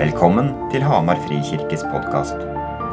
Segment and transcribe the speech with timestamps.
[0.00, 2.38] Velkommen til Hamar Frikirkes podkast.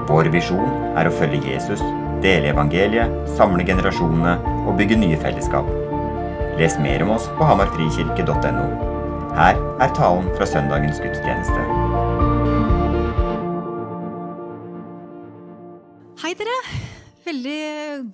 [0.09, 1.79] Vår visjon er å følge Jesus,
[2.19, 4.33] dele evangeliet, samle generasjonene
[4.67, 5.69] og bygge nye fellesskap.
[6.59, 8.65] Les mer om oss på hamarfrikirke.no.
[9.37, 11.63] Her er talen fra søndagens gudstjeneste.
[16.25, 16.59] Hei, dere.
[17.29, 17.61] Veldig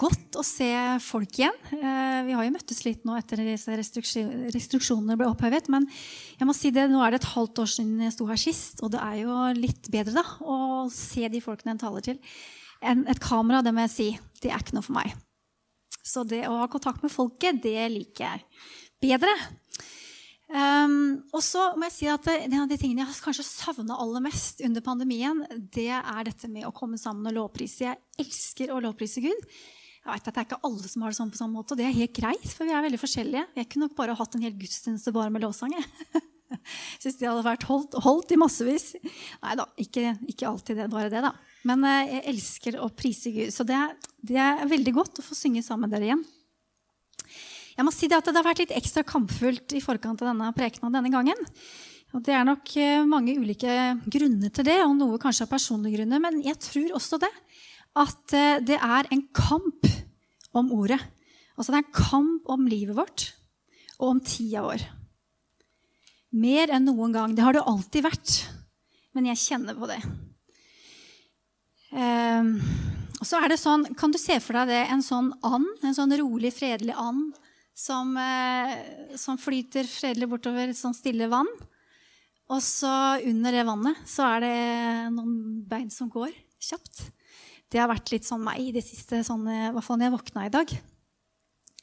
[0.06, 0.70] godt å se
[1.04, 1.56] folk igjen.
[1.78, 5.70] Eh, Vi har jo møttes litt nå etter disse restriksjonene ble opphevet.
[5.70, 5.88] Men
[6.40, 8.84] jeg må si det, nå er det et halvt år siden jeg sto her sist,
[8.84, 12.20] og det er jo litt bedre da, å se de folkene en taler til.
[12.82, 14.10] enn Et kamera, det må jeg si,
[14.42, 15.14] det er ikke noe for meg.
[16.04, 18.44] Så det å ha kontakt med folket, det liker jeg
[19.00, 19.32] bedre.
[20.54, 23.44] Um, og så må jeg si at det- En av de tingene jeg har kanskje
[23.44, 27.80] savna aller mest under pandemien, det er dette med å komme sammen og lovprise.
[27.80, 29.48] Jeg elsker å lovprise Gud.
[30.04, 31.80] Jeg vet at Det er ikke alle som har det sånn på samme måte, og
[31.80, 33.46] det er helt greit, for vi er veldig forskjellige.
[33.56, 35.76] Jeg kunne nok bare hatt en hel gudstjeneste bare med lovsang.
[37.02, 38.92] Syns det hadde vært holdt, holdt i massevis.
[39.44, 41.32] Nei da, ikke, ikke alltid det, bare det, da.
[41.70, 43.54] Men eh, jeg elsker å prise Gud.
[43.56, 46.26] Så det er, det er veldig godt å få synge sammen med dere igjen.
[47.74, 50.52] Jeg må si det at det har vært litt ekstra kampfullt i forkant av denne
[50.54, 51.48] prekenen denne gangen.
[52.14, 53.72] Og det er nok eh, mange ulike
[54.06, 56.22] grunner til det, og noe kanskje av personlige grunner.
[56.22, 57.32] Men jeg tror også det.
[58.00, 59.88] At eh, det er en kamp
[60.54, 61.00] om ordet.
[61.58, 63.30] Altså det er en kamp om livet vårt
[64.00, 64.84] og om tida vår.
[66.34, 67.36] Mer enn noen gang.
[67.36, 68.38] Det har det alltid vært.
[69.14, 70.00] Men jeg kjenner på det.
[71.94, 72.56] Um,
[73.22, 75.94] og så er det sånn, Kan du se for deg det, en sånn and, en
[75.94, 77.38] sånn rolig, fredelig and
[77.78, 78.74] som, uh,
[79.20, 81.50] som flyter fredelig bortover et sånn stille vann?
[82.50, 84.58] Og så under det vannet så er det
[85.14, 85.38] noen
[85.70, 87.06] bein som går kjapt.
[87.74, 90.14] Det har vært litt sånn meg i det siste, sånn, hva hvert fall når jeg
[90.14, 90.74] våkna i dag.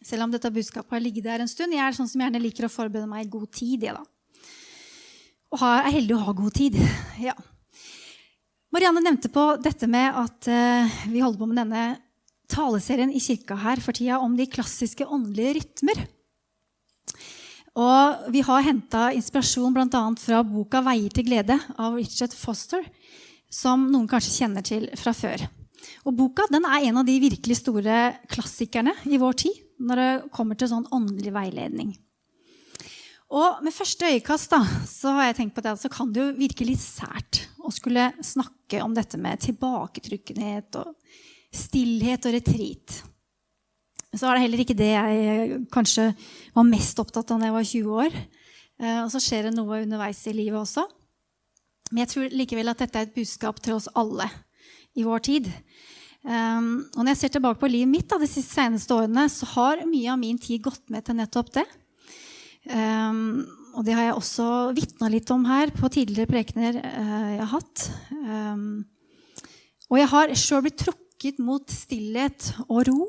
[0.06, 1.74] Selv om dette budskapet har ligget der en stund.
[1.74, 3.88] Jeg er sånn som gjerne liker å forberede meg i god tid.
[3.88, 4.04] Jeg, da.
[5.50, 6.78] Og er heldig å ha god tid.
[7.30, 7.34] Ja.
[8.70, 11.82] Marianne nevnte på dette med at eh, vi holder på med denne
[12.50, 16.04] taleserien i kirka her for tida om de klassiske åndelige rytmer.
[17.74, 20.04] Og vi har henta inspirasjon bl.a.
[20.22, 22.86] fra boka 'Veier til glede' av Richard Foster,
[23.50, 25.50] som noen kanskje kjenner til fra før.
[26.06, 27.98] Og Boka den er en av de virkelig store
[28.30, 31.92] klassikerne i vår tid når det kommer til sånn åndelig veiledning.
[33.30, 34.58] Og med første øyekast da,
[34.90, 38.08] så har jeg tenkt på det så kan det jo virke litt sært å skulle
[38.26, 40.96] snakke om dette med tilbaketrukkenhet og
[41.54, 42.98] stillhet og retreat.
[44.10, 46.08] Så er det heller ikke det jeg kanskje
[46.56, 48.16] var mest opptatt av da jeg var 20 år.
[48.82, 50.88] Eh, Og så skjer det noe underveis i livet også.
[51.92, 54.26] Men jeg tror likevel at dette er et budskap til oss alle
[54.98, 55.50] i vår tid.
[56.20, 59.48] Um, og når jeg ser tilbake på livet mitt da, de siste seneste årene, så
[59.54, 61.66] har mye av min tid gått med til nettopp det.
[62.68, 63.46] Um,
[63.78, 64.46] og det har jeg også
[64.76, 67.86] vitna litt om her på tidligere prekener uh, jeg har hatt.
[68.12, 68.66] Um,
[69.90, 73.08] og jeg har sjøl blitt trukket mot stillhet og ro.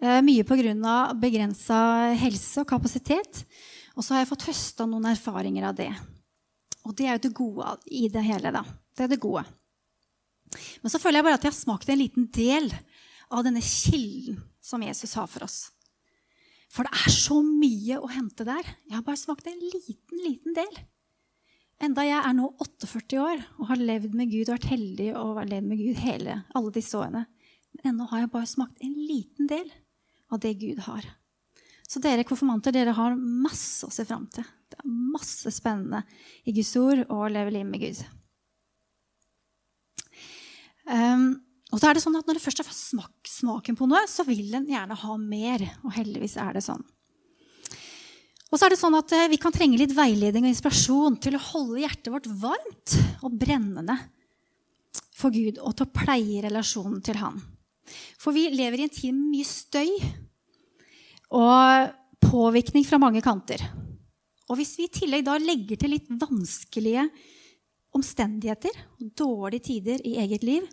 [0.00, 0.94] Uh, mye pga.
[1.18, 1.80] begrensa
[2.20, 3.44] helse og kapasitet.
[3.96, 5.90] Og så har jeg fått høsta noen erfaringer av det.
[6.86, 8.52] Og det er jo det gode i det hele.
[8.54, 8.62] da.
[8.96, 9.44] Det er det gode.
[10.82, 12.70] Men så føler jeg bare at jeg har smakt en liten del
[13.30, 15.58] av denne kilden som Jesus har for oss.
[16.70, 18.66] For det er så mye å hente der.
[18.86, 20.80] Jeg har bare smakt en liten, liten del.
[21.82, 25.38] Enda jeg er nå 48 år og har levd med Gud og vært heldig og
[25.40, 27.24] har levd med Gud hele, alle disse årene.
[27.74, 29.70] Men ennå har jeg bare smakt en liten del
[30.30, 31.06] av det Gud har.
[31.90, 34.46] Så dere konfirmanter, dere har masse å se fram til.
[34.70, 36.04] Det er masse spennende
[36.46, 38.04] i Guds ord og å leve livet med Gud.
[40.88, 41.34] Um,
[41.70, 44.24] og så er det sånn at Når det først har smak, smaken på noe, så
[44.26, 45.66] vil en gjerne ha mer.
[45.84, 46.82] Og heldigvis er det sånn.
[48.50, 51.38] Og så er det sånn at eh, Vi kan trenge litt veiledning og inspirasjon til
[51.38, 53.96] å holde hjertet vårt varmt og brennende
[55.14, 57.38] for Gud og til å pleie relasjonen til Han.
[58.18, 59.90] For vi lever i en tid med mye støy
[61.36, 63.62] og påvirkning fra mange kanter.
[64.50, 67.06] Og hvis vi i tillegg da legger til litt vanskelige
[67.96, 70.66] omstendigheter og dårlige tider i eget liv,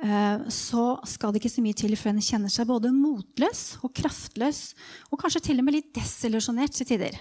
[0.00, 3.94] eh, så skal det ikke så mye til før en kjenner seg både motløs og
[3.96, 4.64] kraftløs,
[5.10, 7.18] og kanskje til og med litt desillusjonert til tider.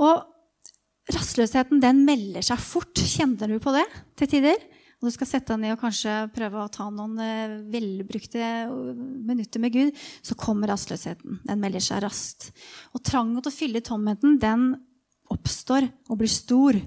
[0.00, 0.22] Og
[1.12, 2.94] rastløsheten den melder seg fort.
[2.96, 3.84] Kjenner du på det
[4.18, 4.68] til tider?
[5.02, 8.50] Og du skal sette deg ned og kanskje prøve å ta noen eh, velbrukte
[9.26, 11.40] minutter med Gud, så kommer rastløsheten.
[11.42, 12.52] Den melder seg raskt.
[12.94, 14.68] Og trangen til å fylle tomheten, den
[15.32, 16.78] oppstår og blir stor.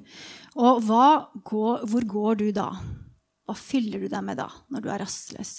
[0.56, 2.70] Og går, hvor går du da?
[3.46, 5.56] Hva fyller du deg med da, når du er rastløs?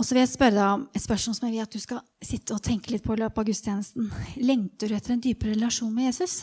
[0.00, 1.98] Og så vil jeg spørre deg om et spørsmål som jeg vil at du skal
[2.24, 4.06] sitte og tenke litt på i løpet av gudstjenesten.
[4.40, 6.38] Lengter du etter en dypere relasjon med Jesus?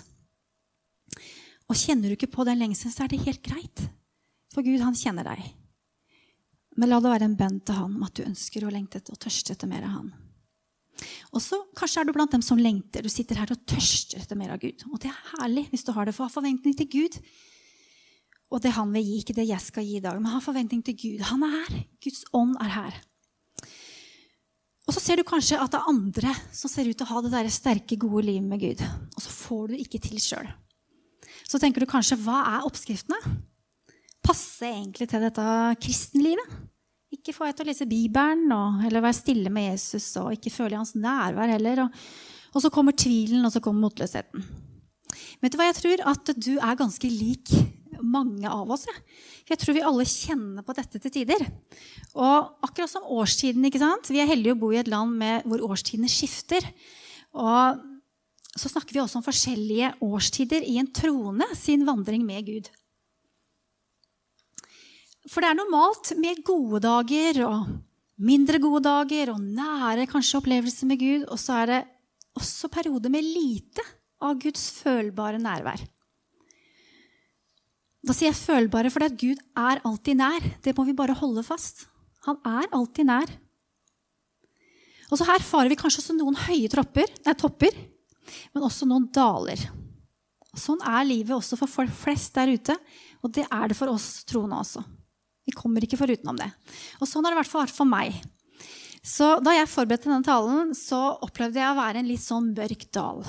[1.66, 3.82] Og kjenner du ikke på den lengselen, så er det helt greit.
[4.54, 5.42] For Gud, han kjenner deg.
[6.78, 9.18] Men la det være en bønn til han om at du ønsker å lengte og
[9.26, 10.14] tørste etter mer av han.
[11.34, 13.06] Og så Kanskje er du blant dem som lengter.
[13.06, 14.82] Du sitter her og tørster etter mer av Gud.
[14.92, 17.20] Og det er herlig hvis du har det, for ha forventning til Gud.
[18.48, 20.18] Og det han vil gi, ikke det jeg skal gi i dag.
[20.22, 21.26] Men ha forventning til Gud.
[21.30, 21.84] Han er her.
[22.04, 23.00] Guds ånd er her.
[24.88, 27.22] Og så ser du kanskje at det er andre som ser ut til å ha
[27.26, 28.84] det der sterke, gode livet med Gud.
[29.18, 30.48] Og så får du ikke til sjøl.
[31.48, 33.20] Så tenker du kanskje hva er oppskriftene?
[34.24, 35.44] Passer egentlig til dette
[35.84, 36.56] kristenlivet?
[37.28, 40.52] Ikke få jeg til å lese Bibelen og, eller være stille med Jesus og ikke
[40.54, 41.82] føle hans nærvær heller.
[41.84, 41.98] Og,
[42.56, 44.46] og så kommer tvilen, og så kommer motløsheten.
[45.44, 46.04] Vet du hva jeg tror?
[46.14, 47.52] At du er ganske lik
[48.00, 48.86] mange av oss.
[49.44, 51.44] Jeg tror vi alle kjenner på dette til tider.
[52.16, 54.08] Og akkurat som årstiden, ikke sant?
[54.08, 56.64] Vi er heldige å bo i et land med, hvor årstidene skifter.
[57.36, 57.84] Og
[58.56, 62.72] så snakker vi også om forskjellige årstider i en troende sin vandring med Gud.
[65.28, 67.68] For det er normalt med gode dager og
[68.18, 71.28] mindre gode dager og nære kanskje opplevelser med Gud.
[71.28, 71.82] Og så er det
[72.38, 73.84] også perioder med lite
[74.24, 75.84] av Guds følbare nærvær.
[78.08, 80.46] Da sier jeg følbare, for Gud er alltid nær.
[80.64, 81.88] Det må vi bare holde fast.
[82.28, 83.34] Han er alltid nær.
[85.12, 87.76] Og så Her farer vi kanskje også noen høye tropper, nei, topper,
[88.54, 89.60] men også noen daler.
[90.58, 92.76] Sånn er livet også for folk flest der ute,
[93.24, 94.84] og det er det for oss troende også.
[95.48, 96.50] Vi kommer ikke forutenom det.
[97.00, 98.18] Og sånn har det vært for, for meg.
[99.08, 102.84] Så da jeg forberedte denne talen, så opplevde jeg å være en litt sånn mørk
[102.96, 103.24] dal.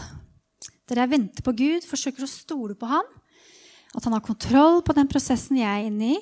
[0.91, 3.07] Der jeg venter på Gud, forsøker å stole på Han.
[3.97, 6.19] At han har kontroll på den prosessen jeg er inne i.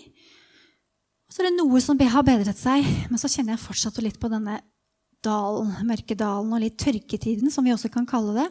[1.26, 4.20] Og så er det noe som har bedret seg, men så kjenner jeg fortsatt litt
[4.22, 4.60] på denne
[5.26, 8.46] dalen, mørke dalen og litt tørketiden, som vi også kan kalle det.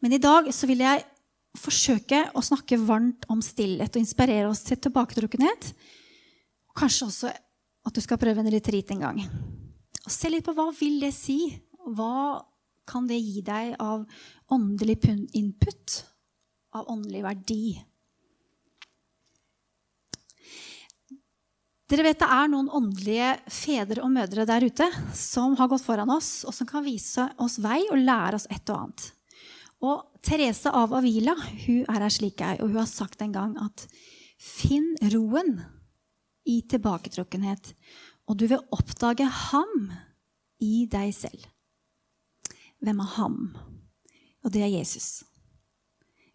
[0.00, 1.02] Men i dag så vil jeg
[1.58, 5.72] forsøke å snakke varmt om stillhet og inspirere oss til tilbaketrukkenhet.
[6.78, 9.20] Kanskje også at du skal prøve en retreat en gang.
[10.04, 11.40] Og se litt på hva vil det si?
[11.90, 12.40] Hva
[12.88, 14.06] kan det gi deg av
[14.52, 14.98] åndelig
[15.38, 16.00] input?
[16.76, 17.62] Av åndelig verdi?
[21.90, 24.86] Dere vet Det er noen åndelige fedre og mødre der ute
[25.16, 28.70] som har gått foran oss, og som kan vise oss vei og lære oss et
[28.70, 29.06] og annet.
[29.82, 31.34] Og Therese av Avila
[31.64, 33.86] hun er her slik jeg, og hun har sagt en gang at
[34.40, 35.58] finn roen
[36.48, 37.72] i tilbaketrukkenhet,
[38.28, 39.90] og du vil oppdage ham
[40.60, 41.48] i deg selv.
[42.80, 43.40] Hvem er ham?
[44.44, 45.24] Og det er Jesus.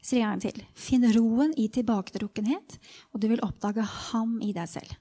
[0.01, 0.61] Jeg sier en gang til.
[0.77, 2.77] Finn roen i tilbaketrukkenhet,
[3.13, 4.93] og du vil oppdage ham i deg selv.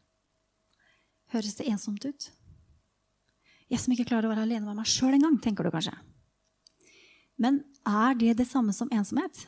[1.34, 2.30] Høres det ensomt ut?
[3.68, 5.96] Jeg som ikke klarer å være alene med meg sjøl engang, tenker du kanskje.
[7.40, 9.46] Men er det det samme som ensomhet?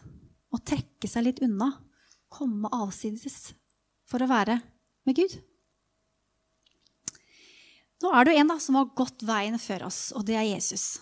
[0.50, 1.72] Å trekke seg litt unna,
[2.32, 3.52] komme avsides
[4.08, 4.58] for å være
[5.06, 5.36] med Gud?
[8.02, 10.48] Nå er det jo en da, som har gått veien før oss, og det er
[10.50, 10.98] Jesus.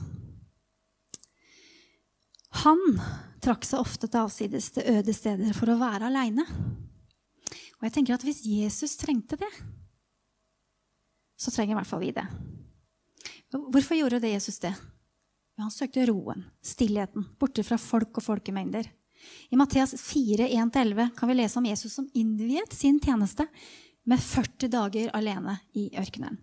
[2.62, 2.80] Han
[3.42, 6.46] trakk seg ofte til avsides til øde steder for å være aleine.
[7.80, 9.50] Og jeg tenker at hvis Jesus trengte det,
[11.36, 12.24] så trenger i hvert fall vi det.
[13.52, 14.72] Hvorfor gjorde det Jesus det?
[15.60, 18.88] Han søkte roen, stillheten, borte fra folk og folkemengder.
[19.54, 23.46] I Matteas 4, 1-11 kan vi lese om Jesus som innviet sin tjeneste
[24.04, 26.40] med 40 dager alene i ørkenen.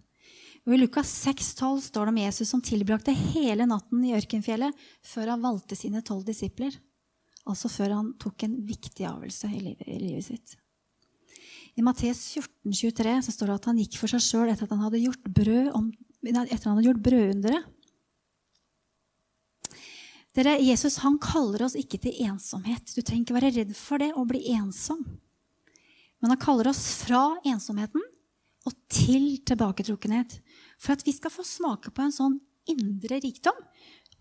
[0.65, 4.87] Og I Lukas 6, 12 står det om Jesus som tilbrakte hele natten i ørkenfjellet
[5.05, 6.75] før han valgte sine tolv disipler.
[7.49, 10.55] Altså før han tok en viktig avgjørelse i i livet sitt.
[11.79, 14.73] I Matteus 14, 23 så står det at han gikk for seg sjøl etter at
[14.75, 15.87] han hadde gjort brød om,
[16.27, 17.61] etter han hadde gjort brødundere.
[20.37, 22.93] Dere, Jesus han kaller oss ikke til ensomhet.
[22.95, 25.03] Du trenger ikke være redd for det å bli ensom.
[26.21, 28.03] Men han kaller oss fra ensomheten
[28.69, 30.37] og til tilbaketrukkenhet.
[30.79, 32.37] For at vi skal få smake på en sånn
[32.69, 33.57] indre rikdom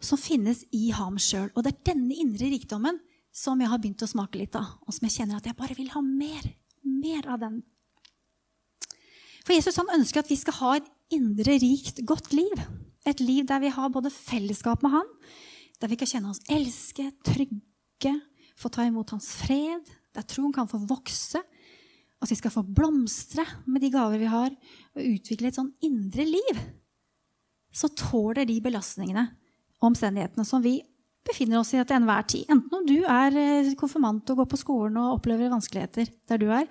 [0.01, 1.51] som finnes i ham sjøl.
[1.55, 2.99] Og det er denne indre rikdommen
[3.31, 5.77] som jeg har begynt å smake litt av, og som jeg kjenner at jeg bare
[5.79, 6.49] vil ha mer.
[6.83, 7.61] Mer av den.
[9.45, 12.65] For Jesus han ønsker at vi skal ha et indre rikt, godt liv.
[13.07, 15.15] Et liv der vi har både fellesskap med han,
[15.81, 18.13] der vi kan kjenne oss elske, trygge,
[18.61, 21.41] få ta imot hans fred, der troen kan få vokse,
[22.21, 24.53] at vi skal få blomstre med de gaver vi har,
[24.97, 26.61] og utvikle et sånn indre liv,
[27.73, 29.25] så tåler de belastningene
[29.81, 30.81] og omstendighetene som vi
[31.27, 32.49] befinner oss i til enhver tid.
[32.53, 36.49] Enten om du er eh, konfirmant og går på skolen og opplever vanskeligheter der du
[36.51, 36.67] er,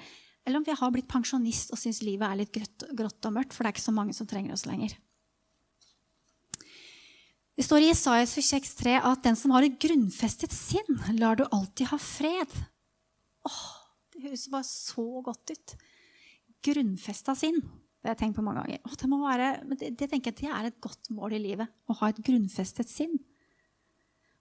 [0.46, 2.54] eller om vi har blitt pensjonist og syns livet er litt
[2.98, 4.96] grått og mørkt, for det er ikke så mange som trenger oss lenger.
[7.60, 11.90] Det står i Isaias 26,3 at den som har et grunnfestet sinn, lar du alltid
[11.90, 12.54] ha fred.
[13.50, 13.58] Åh,
[14.14, 15.74] det høres bare så godt ut.
[16.64, 17.60] Grunnfesta sinn.
[17.60, 18.80] Det har jeg tenkt på mange ganger.
[18.88, 21.68] Åh, det, være, det, det, tenker jeg det er et godt mål i livet.
[21.68, 23.20] Å ha et grunnfestet sinn.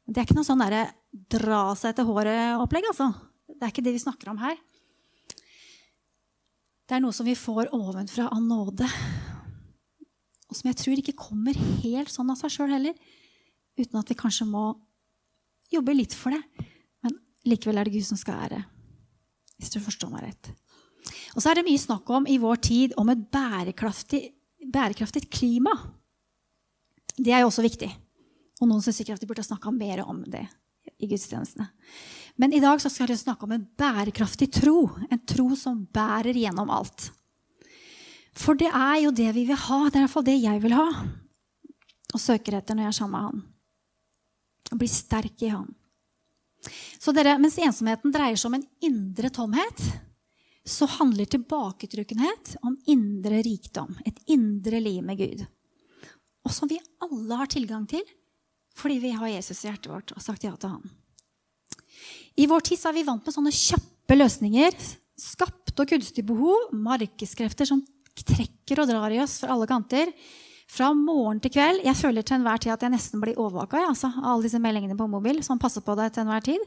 [0.06, 3.10] Det er ikke noe sånn derre dra seg etter håret-opplegg, altså.
[3.50, 4.54] Det er ikke det vi snakker om her.
[6.86, 8.86] Det er noe som vi får ovenfra av nåde.
[10.48, 12.96] Og som jeg tror ikke kommer helt sånn av seg sjøl heller.
[13.78, 14.70] Uten at vi kanskje må
[15.72, 16.66] jobbe litt for det.
[17.04, 18.62] Men likevel er det Gud som skal ære.
[19.58, 20.50] Hvis du forstår meg rett.
[21.36, 24.22] Og så er det mye snakk om i vår tid om et bærekraftig,
[24.72, 25.74] bærekraftig klima.
[27.18, 27.90] Det er jo også viktig.
[28.62, 30.46] Og noen syns sikkert at de burde snakka mer om det
[30.98, 31.68] i gudstjenestene.
[32.38, 34.88] Men i dag skal jeg snakke om en bærekraftig tro.
[35.10, 37.10] En tro som bærer gjennom alt.
[38.38, 39.80] For det er jo det vi vil ha.
[39.88, 40.86] Det er i hvert fall det jeg vil ha.
[42.14, 43.42] Og søker etter når jeg er sammen med Han.
[44.72, 45.68] Å bli sterk i Han.
[46.98, 49.82] Så dere, Mens ensomheten dreier seg om en indre tomhet,
[50.68, 53.94] så handler tilbaketrukkenhet om indre rikdom.
[54.06, 55.44] Et indre liv med Gud.
[56.44, 58.04] Og som vi alle har tilgang til
[58.78, 60.90] fordi vi har Jesus i hjertet vårt og sagt ja til Han.
[62.38, 64.76] I vår tid er vi vant med sånne kjappe løsninger.
[65.18, 67.82] Skapte og kunstige behov, markedskrefter som
[68.26, 70.12] trekker og drar i oss fra alle kanter.
[70.68, 71.84] Fra morgen til kveld.
[71.86, 74.98] Jeg føler til enhver tid at jeg nesten blir overvåka altså, av alle disse meldingene
[74.98, 76.66] på mobil som passer på deg til enhver tid.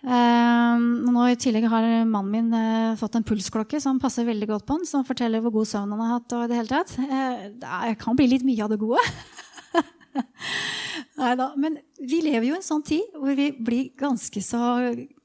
[0.00, 4.64] Um, nå I tillegg har mannen min uh, fått en pulsklokke som passer veldig godt
[4.64, 6.36] på han, som forteller hvor god søvn han har hatt.
[6.38, 6.94] og det hele tatt.
[6.96, 9.04] Uh, kan bli litt mye av det gode.
[11.20, 11.50] Neida.
[11.60, 14.80] Men vi lever jo i en sånn tid hvor vi blir ganske så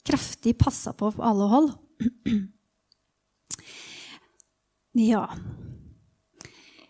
[0.05, 1.71] kraftig passa på på alle hold.
[4.95, 5.25] Ja.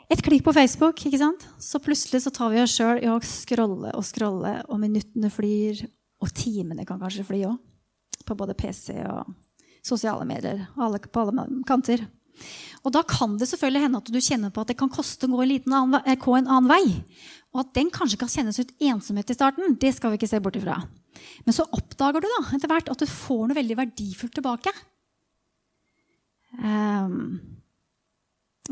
[0.05, 1.47] Et klikk på Facebook, ikke sant?
[1.57, 5.81] så plutselig så tar vi oss sjøl i å scrolle og scrolle, og minuttene flyr,
[6.21, 7.57] og timene kan kanskje fly òg.
[8.25, 9.33] På både PC og
[9.85, 10.67] sosiale medier.
[10.81, 12.05] Alle, på alle kanter.
[12.85, 15.33] Og da kan det selvfølgelig hende at du kjenner på at det kan koste å
[15.33, 16.83] gå en, liten annen, eh, gå en annen vei.
[17.55, 19.77] Og at den kanskje kan kjennes ut ensomhet i starten.
[19.81, 20.77] Det skal vi ikke se bort ifra.
[21.45, 24.73] Men så oppdager du da etter hvert at du får noe veldig verdifullt tilbake.
[26.59, 27.39] Um,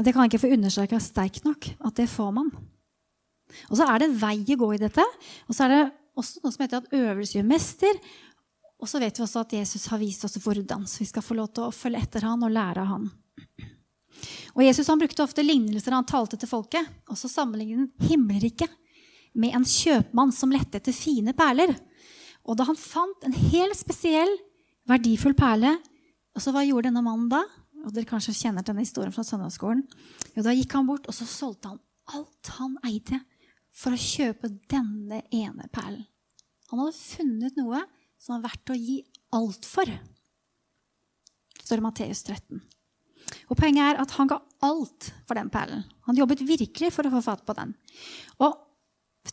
[0.01, 2.50] det kan jeg ikke få understreka sterkt nok at det får man.
[3.69, 5.03] Og så er det en vei å gå i dette.
[5.45, 5.81] Og så er det
[6.17, 8.00] også noe som heter at øvelse gjør mester.
[8.81, 10.88] Og så vet vi også at Jesus har vist oss hvordan.
[10.89, 13.05] Så vi skal få lov til å følge etter han og lære av han.
[14.53, 16.89] Og Jesus han brukte ofte lignelser han talte til folket.
[17.09, 18.71] Og så sammenlignet himmelriket
[19.38, 21.73] med en kjøpmann som lette etter fine perler.
[22.43, 24.31] Og da han fant en helt spesiell,
[24.89, 25.77] verdifull perle,
[26.33, 27.43] og så hva gjorde denne mannen da?
[27.83, 29.83] Og dere kanskje kjenner denne historien fra søndagsskolen.
[30.35, 31.81] Jo, da gikk han bort, og så solgte han
[32.15, 33.19] alt han eide,
[33.73, 36.05] for å kjøpe denne ene perlen.
[36.69, 37.81] Han hadde funnet noe
[38.21, 38.99] som var verdt å gi
[39.35, 39.89] alt for.
[41.63, 42.61] Står i Matteus 13.
[43.49, 45.83] Og Poenget er at han ga alt for den perlen.
[46.07, 47.73] Han jobbet virkelig for å få fatt på den.
[48.43, 48.59] Og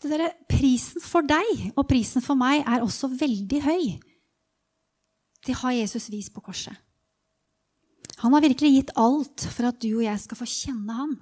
[0.05, 3.85] dere, prisen for deg og prisen for meg er også veldig høy.
[5.47, 6.77] Det har Jesus vist på korset.
[8.21, 11.17] Han har virkelig gitt alt for at du og jeg skal få kjenne han.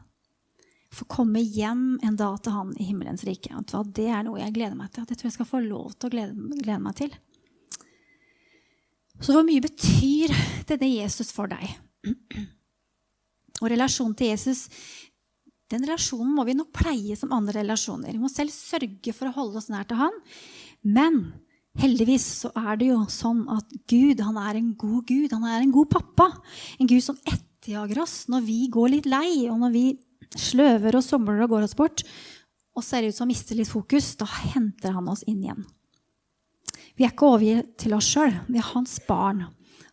[0.95, 3.55] Få komme hjem en dag til han i himmelens rike.
[3.95, 5.07] Det er noe jeg gleder meg til.
[5.07, 7.13] Det tror jeg skal få lov til å glede, glede meg til.
[9.19, 10.35] Så hvor mye betyr
[10.71, 11.71] denne Jesus for deg?
[13.59, 14.67] Og relasjonen til Jesus
[15.69, 18.15] den relasjonen må vi nok pleie som andre relasjoner.
[18.15, 20.15] Vi må selv sørge for å holde oss nær til han.
[20.81, 21.19] Men
[21.79, 25.31] Heldigvis så er det jo sånn at Gud han er en god Gud.
[25.35, 26.29] Han er en god pappa.
[26.79, 29.87] En Gud som etterjager oss når vi går litt lei, og når vi
[30.37, 32.03] sløver og somler og går oss bort
[32.79, 34.13] og ser ut som å miste litt fokus.
[34.19, 35.67] Da henter han oss inn igjen.
[36.99, 38.35] Vi er ikke overgitt til oss sjøl.
[38.51, 39.47] Vi er hans barn.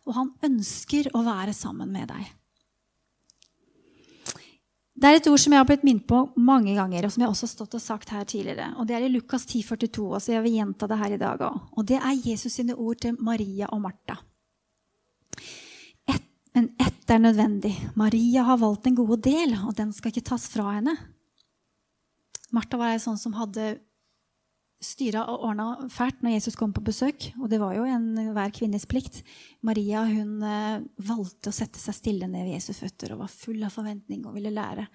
[0.06, 2.26] Og han ønsker å være sammen med deg.
[4.96, 7.28] Det er et ord som jeg har blitt minnet på mange ganger, og som jeg
[7.28, 8.70] også har stått og sagt her tidligere.
[8.80, 11.18] Og Det er i Lukas 10, 42, og så jeg vil gjenta det her i
[11.20, 11.58] dag òg.
[11.76, 14.16] Og det er Jesus sine ord til Maria og Martha.
[16.08, 16.24] Et,
[16.54, 17.74] men ett er nødvendig.
[17.94, 20.96] Maria har valgt en god del, og den skal ikke tas fra henne.
[22.56, 23.76] Martha var ei sånn som hadde
[24.82, 27.30] styra og ordna fælt når Jesus kom på besøk.
[27.40, 29.22] Og det var jo enhver kvinnes plikt.
[29.64, 33.62] Maria hun eh, valgte å sette seg stille ned ved Jesus' føtter og var full
[33.66, 34.86] av forventning og ville lære.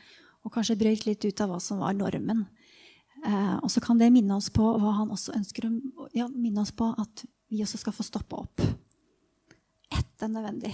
[0.45, 2.45] Og kanskje brøyt litt ut av hva som var normen.
[3.25, 6.63] Eh, og så kan det minne oss på hva han også ønsker å ja, minne
[6.63, 8.63] oss på at vi også skal få stoppe opp.
[9.91, 10.71] Ett er nødvendig.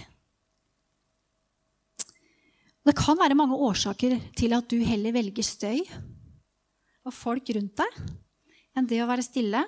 [2.87, 5.81] Det kan være mange årsaker til at du heller velger støy
[7.07, 7.99] og folk rundt deg
[8.77, 9.65] enn det å være stille.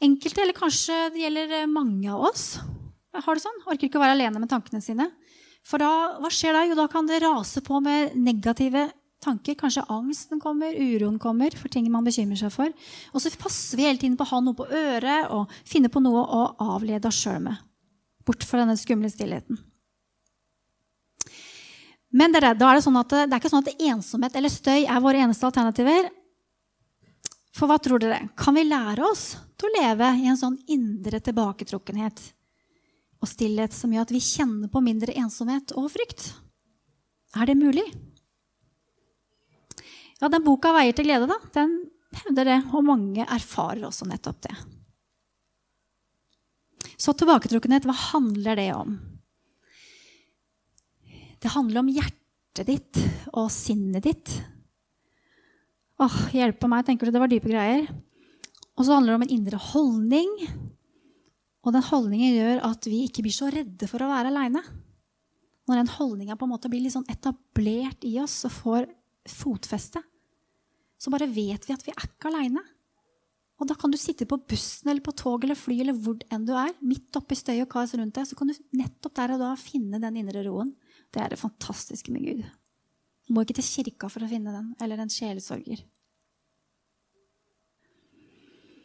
[0.00, 2.54] Enkelte, eller kanskje det gjelder mange av oss,
[3.14, 3.62] har det sånn.
[3.68, 5.10] Orker ikke å være alene med tankene sine.
[5.66, 6.64] For da, hva skjer da?
[6.68, 8.86] Jo, da kan det rase på med negative
[9.20, 9.56] tanker.
[9.60, 12.72] Kanskje angsten kommer, uroen kommer for ting man bekymrer seg for.
[13.12, 16.02] Og så passer vi hele tiden på å ha noe på øret og finne på
[16.02, 16.46] noe å
[16.76, 17.60] avlede oss sjøl med.
[18.24, 19.58] Bort fra denne skumle stillheten.
[22.10, 24.38] Men det er, da er det, sånn at det, det er ikke sånn at ensomhet
[24.38, 26.08] eller støy er våre eneste alternativer.
[27.56, 28.28] For hva tror dere?
[28.38, 32.22] Kan vi lære oss til å leve i en sånn indre tilbaketrukkenhet
[33.20, 36.30] og stillhet som gjør at vi kjenner på mindre ensomhet og frykt?
[37.36, 37.84] Er det mulig?
[40.20, 44.42] Ja, den boka 'Veier til glede' da, den hevder det, og mange erfarer også nettopp
[44.44, 44.56] det.
[47.00, 48.98] Så tilbaketrukkenhet, hva handler det om?
[51.40, 53.00] Det handler om hjertet ditt
[53.32, 54.34] og sinnet ditt.
[56.00, 57.12] Åh, hjelpe meg, tenker du.
[57.12, 57.88] Det var dype greier.
[58.78, 60.30] Og så handler det om en indre holdning.
[61.60, 64.62] Og den holdningen gjør at vi ikke blir så redde for å være aleine.
[65.68, 68.88] Når den holdninga blir litt sånn etablert i oss og får
[69.28, 70.00] fotfeste,
[71.00, 72.64] så bare vet vi at vi er ikke aleine.
[73.60, 76.46] Og da kan du sitte på bussen eller på tog eller fly eller hvor enn
[76.48, 79.44] du er, midt oppi støy og kaos rundt deg, så kan du nettopp der og
[79.44, 80.72] da finne den indre roen.
[81.12, 82.46] Det er det fantastiske med Gud.
[83.30, 85.84] Må ikke til kirka for å finne den, eller en sjelesorger.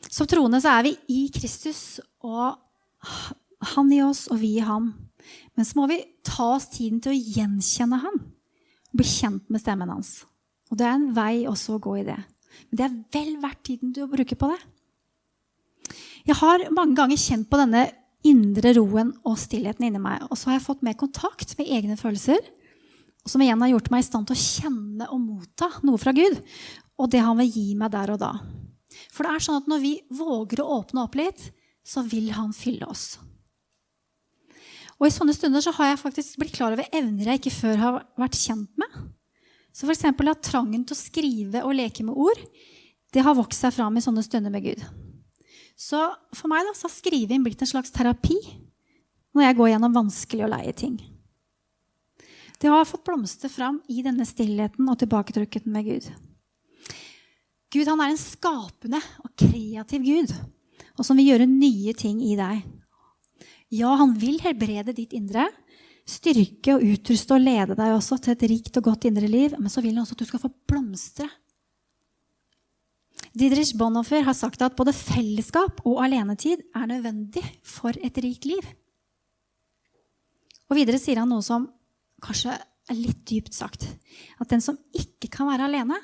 [0.06, 2.60] Som troende så er vi i Kristus, og
[3.74, 4.94] han i oss, og vi i ham.
[5.58, 8.22] Men så må vi ta oss tiden til å gjenkjenne ham
[8.96, 10.24] bli kjent med stemmen hans.
[10.72, 12.18] Og det er en vei også å gå i det.
[12.70, 14.62] Men det er vel verdt tiden du bruker på det.
[16.26, 17.86] Jeg har mange ganger kjent på denne
[18.26, 20.24] indre roen og stillheten inni meg.
[20.30, 22.40] Og så har jeg fått mer kontakt med egne følelser,
[23.26, 26.38] som igjen har gjort meg i stand til å kjenne og motta noe fra Gud.
[27.02, 28.34] Og det han vil gi meg der og da.
[29.12, 31.50] For det er sånn at når vi våger å åpne opp litt,
[31.86, 33.16] så vil han fylle oss.
[34.96, 37.82] Og i sånne stunder så har jeg faktisk blitt klar over evner jeg ikke før
[37.82, 38.94] har vært kjent med.
[39.76, 40.06] Så f.eks.
[40.08, 42.40] at trangen til å skrive og leke med ord
[43.16, 44.82] det har vokst seg fram i sånne stunder med Gud.
[45.76, 46.00] Så
[46.36, 48.38] for meg da, så har skriving blitt en slags terapi
[49.36, 50.96] når jeg går gjennom vanskelige og leie ting.
[52.62, 56.08] Det har fått blomstre fram i denne stillheten og tilbaketrukket med Gud.
[57.74, 60.34] Gud han er en skapende og kreativ Gud,
[60.96, 62.64] og som vil gjøre nye ting i deg.
[63.76, 65.50] Ja, han vil helbrede ditt indre,
[66.08, 69.74] styrke og utruste og lede deg også til et rikt og godt indre liv, men
[69.74, 71.28] så vil han også at du skal få blomstre
[73.36, 78.64] Didrich Bonhoeffer har sagt at både fellesskap og alenetid er nødvendig for et rikt liv.
[80.72, 81.68] Og videre sier han noe som
[82.26, 82.58] kanskje
[82.94, 83.88] litt dypt sagt.
[84.42, 86.00] At den som ikke kan være alene,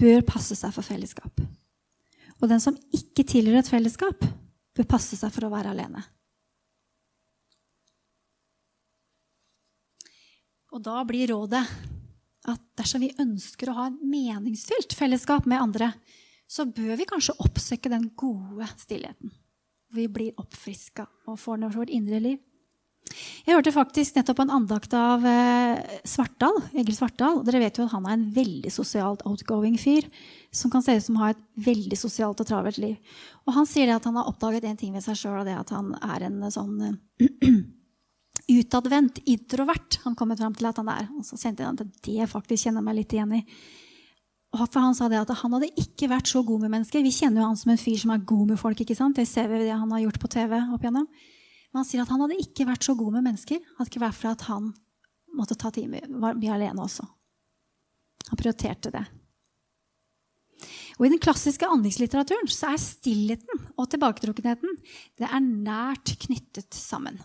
[0.00, 1.42] bør passe seg for fellesskap.
[2.42, 4.26] Og den som ikke tilhører et fellesskap,
[4.74, 6.02] bør passe seg for å være alene.
[10.74, 11.62] Og da blir rådet
[12.50, 15.92] at dersom vi ønsker å ha en meningsfylt fellesskap med andre,
[16.50, 19.30] så bør vi kanskje oppsøke den gode stillheten.
[19.94, 22.42] Vi blir oppfriska og får noe for vårt indre liv.
[23.44, 27.42] Jeg hørte faktisk nettopp en andakt av eh, Svartdal, Egil Svartdal.
[27.46, 30.08] Dere vet jo at han er en veldig sosialt outgoing fyr.
[30.54, 33.20] Som kan se ut som har et veldig sosialt og travelt liv.
[33.44, 35.72] Og han sier at han har oppdaget en ting ved seg sjøl, og det at
[35.74, 36.98] han er en sånn
[38.58, 41.08] utadvendt, introvert han kommet fram til at han er.
[41.18, 43.44] Og så kjente jeg at det faktisk kjenner meg litt igjen i.
[44.54, 47.02] For Han sa det at han hadde ikke vært så god med mennesker.
[47.02, 48.80] Vi kjenner jo han som en fyr som er god med folk.
[48.80, 49.18] ikke sant?
[49.18, 51.08] Det ser vi ved det han har gjort på TV opp igjennom.
[51.74, 53.58] Men han sier at han hadde ikke vært så god med mennesker.
[53.74, 54.70] Hadde ikke vært for at han
[55.34, 57.02] måtte ta time, var mye alene også.
[58.30, 59.02] Han prioriterte det.
[60.94, 64.76] Og I den klassiske andingslitteraturen så er stillheten og tilbaketrukkenheten
[65.18, 67.18] det er nært knyttet sammen.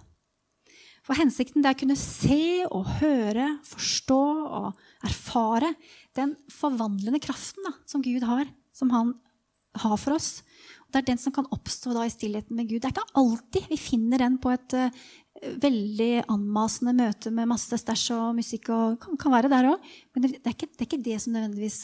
[1.06, 4.22] For hensikten er å kunne se og høre, forstå
[4.60, 5.72] og erfare
[6.18, 9.14] den forvandlende kraften da, som Gud har, som han
[9.78, 10.40] har for oss.
[10.90, 12.82] Det er den som kan oppstå da, i stillheten med Gud.
[12.82, 15.02] Det er ikke alltid vi finner den på et uh,
[15.62, 18.72] veldig anmasende møte med masse stæsj og musikk.
[18.74, 19.94] og kan, kan være der også.
[20.14, 21.80] Men det, det, er ikke, det, er ikke, det som nødvendigvis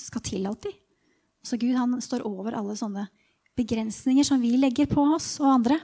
[0.00, 0.80] skal til alltid.
[1.44, 3.06] Så Gud han står over alle sånne
[3.58, 5.78] begrensninger som vi legger på oss og andre.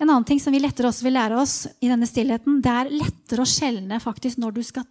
[0.00, 2.92] En annen ting som vi lettere også vil lære oss i denne stillheten, det er
[2.92, 4.86] lettere å skjelne faktisk når du skal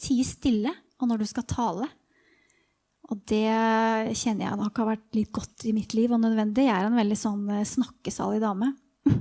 [0.00, 1.88] tie stille, og når du skal tale.
[3.06, 3.46] Og det
[4.18, 6.66] kjenner jeg nok har vært litt godt i mitt liv og nødvendig.
[6.66, 8.72] Jeg er en veldig sånn snakkesalig dame.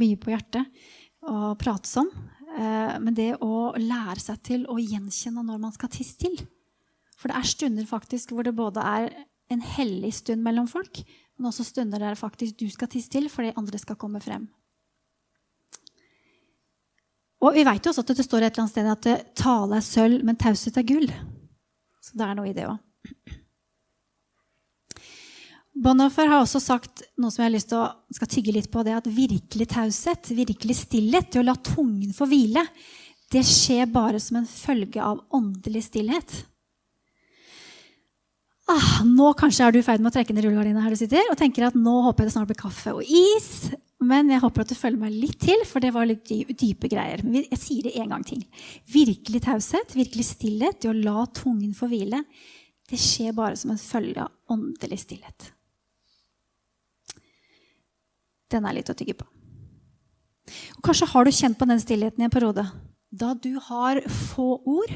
[0.00, 0.88] Mye på hjertet
[1.28, 2.08] å prate som.
[2.52, 6.34] men det å lære seg til å gjenkjenne når man skal tisse til.
[7.20, 9.12] For det er stunder faktisk hvor det både er
[9.52, 11.02] en hellig stund mellom folk,
[11.36, 14.48] men også stunder der faktisk du skal tisse til fordi andre skal komme frem.
[17.42, 19.78] Og vi vet jo også at det står et eller annet sted at eh, tale
[19.80, 21.08] er sølv, men taushet er gull.
[22.02, 22.80] Så det er noe i det òg.
[25.82, 28.82] Bonhoeffer har også sagt noe som jeg har lyst til å skal tygge litt på,
[28.84, 32.66] det at virkelig taushet, virkelig stillhet, det å la tungen få hvile,
[33.32, 36.34] det skjer bare som en følge av åndelig stillhet.
[38.70, 41.66] Ah, nå kanskje er du i ferd med å trekke ned rullegardina her og tenker
[41.66, 43.72] at nå håper jeg det snart blir kaffe og is.
[44.02, 47.22] Men jeg håper at du følger meg litt til, for det var litt dype greier.
[47.22, 48.42] Men jeg sier det en gang til.
[48.90, 52.24] Virkelig taushet, virkelig stillhet, det å la tungen få hvile,
[52.90, 55.52] det skjer bare som en følge av åndelig stillhet.
[58.52, 59.28] Den er litt å tygge på.
[60.76, 62.66] Og kanskje har du kjent på den stillheten i en periode.
[63.08, 64.92] Da du har få ord,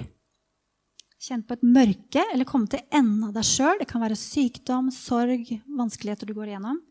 [1.27, 3.79] kjent på et mørke eller kommet til enden av deg sjøl.
[3.81, 6.83] Det kan være sykdom, sorg, vanskeligheter du går igjennom.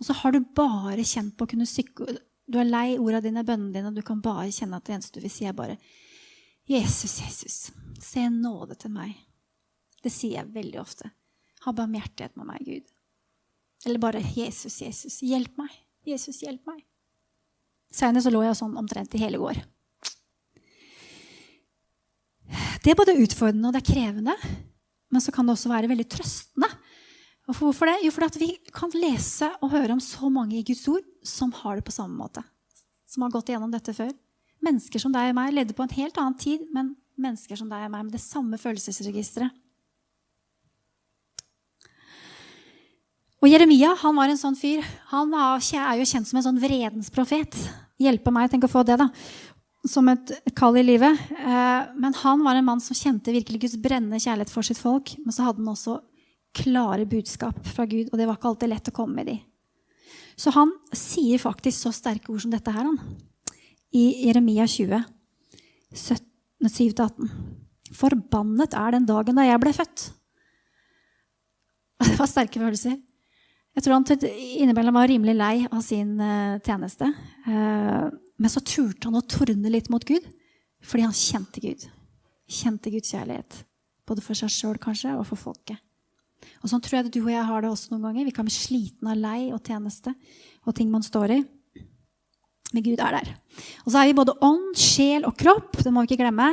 [0.00, 2.08] Og så har du bare kjent på å kunne sykke
[2.50, 5.20] Du er lei orda dine, bønnene dine, og du kan bare kjenne at det eneste
[5.20, 5.76] du vil si, er bare
[6.70, 7.58] Jesus, Jesus,
[8.02, 9.12] se nåde til meg.
[10.02, 11.10] Det sier jeg veldig ofte.
[11.64, 12.88] Ha barmhjertighet med meg, Gud.
[13.86, 15.72] Eller bare Jesus, Jesus, hjelp meg.
[16.08, 16.82] Jesus, hjelp meg.
[17.90, 19.60] Senere så lå jeg sånn omtrent i hele går.
[22.80, 24.34] Det er både utfordrende og det er krevende,
[25.10, 26.70] men så kan det også være veldig trøstende.
[27.50, 27.98] Hvorfor det?
[28.04, 31.78] Jo, fordi vi kan lese og høre om så mange i Guds ord som har
[31.78, 32.44] det på samme måte.
[33.10, 34.12] Som har gått igjennom dette før.
[34.62, 37.88] Mennesker som deg og meg levde på en helt annen tid, men mennesker som deg
[37.88, 39.56] og meg med det samme følelsesregisteret.
[43.40, 44.84] Og Jeremia han var en sånn fyr.
[45.14, 47.56] Han er jo kjent som en sånn vredens profet.
[48.00, 49.08] Hjelpe meg, tenk å få det, da.
[49.88, 51.16] Som et kall i livet.
[51.40, 55.14] Eh, men han var en mann som kjente virkelig Guds brennende kjærlighet for sitt folk.
[55.24, 55.96] Men så hadde han også
[56.56, 59.36] klare budskap fra Gud, og det var ikke alltid lett å komme med de.
[60.40, 62.98] Så han sier faktisk så sterke ord som dette her, han.
[63.92, 65.02] I Jeremia 20,
[65.96, 67.30] 7-18.
[67.96, 70.06] Forbannet er den dagen da jeg ble født.
[72.06, 72.96] Det var sterke følelser.
[73.76, 77.10] Jeg tror han innimellom var rimelig lei av sin uh, tjeneste.
[77.46, 78.08] Uh,
[78.40, 80.26] men så turte han å tordne litt mot Gud
[80.80, 81.84] fordi han kjente Gud.
[82.50, 83.58] Kjente Guds kjærlighet.
[84.08, 85.76] Både for seg sjøl kanskje, og for folket.
[86.60, 88.28] Og Sånn tror jeg du og jeg har det også noen ganger.
[88.28, 90.14] Vi kan bli slitne av lei og tjeneste
[90.66, 91.40] og ting man står i.
[92.70, 93.30] Men Gud er der.
[93.84, 95.80] Og så er vi både ånd, sjel og kropp.
[95.82, 96.52] Det må vi ikke glemme.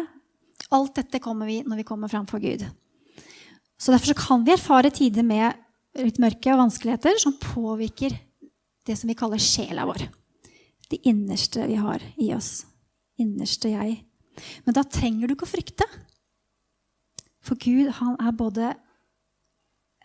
[0.73, 2.65] Alt dette kommer vi når vi kommer framfor Gud.
[3.77, 5.53] Så Derfor så kan vi erfare tider med
[5.97, 8.15] litt mørke og vanskeligheter som påvirker
[8.87, 10.07] det som vi kaller sjela vår.
[10.89, 12.65] Det innerste vi har i oss.
[13.21, 13.99] Innerste jeg.
[14.65, 15.85] Men da trenger du ikke å frykte.
[17.43, 18.73] For Gud, han er både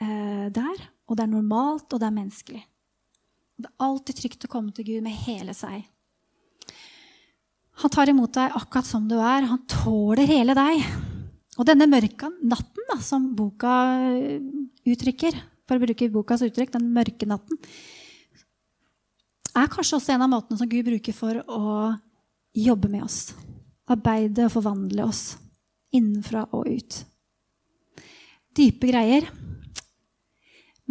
[0.02, 2.62] eh, der, og det er normalt, og det er menneskelig.
[3.62, 5.84] Det er alltid trygt å komme til Gud med hele seg.
[7.82, 9.48] Han tar imot deg akkurat som du er.
[9.48, 10.84] Han tåler hele deg.
[11.58, 13.72] Og denne mørke natten, da, som boka
[14.88, 15.36] uttrykker,
[15.68, 17.60] for å bruke bokas uttrykk, den mørke natten,
[19.52, 21.92] er kanskje også en av måtene som Gud bruker for å
[22.56, 23.32] jobbe med oss.
[23.92, 25.22] Arbeide og forvandle oss
[25.92, 27.02] innenfra og ut.
[28.56, 29.28] Dype greier.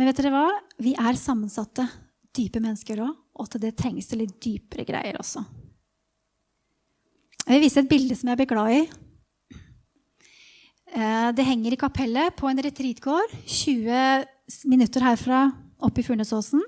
[0.02, 0.48] Men vet dere hva?
[0.82, 1.84] Vi er sammensatte,
[2.34, 3.12] dype mennesker òg.
[3.38, 5.44] Og til det trengs det litt dypere greier også.
[7.46, 8.80] Jeg vil vise et bilde som jeg blir glad i.
[10.90, 15.44] Eh, det henger i kapellet på en retreatgård 20 minutter herfra
[15.86, 16.66] oppe i Furnesåsen.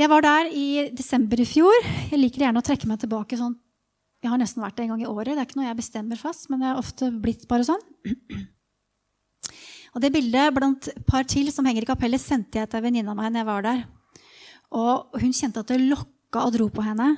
[0.00, 1.76] Jeg var der i desember i fjor.
[2.08, 3.60] Jeg liker gjerne å trekke meg tilbake sånn
[4.24, 5.36] Jeg har nesten vært det en gang i året.
[5.36, 7.84] Det er ikke noe jeg bestemmer fast, men det er ofte blitt bare sånn.
[9.96, 13.12] Og Det bildet blant par til som henger i kapellet, sendte jeg til en venninne
[13.12, 13.78] av meg når jeg var der.
[14.76, 17.14] Og hun kjente at det lokka og dro på henne.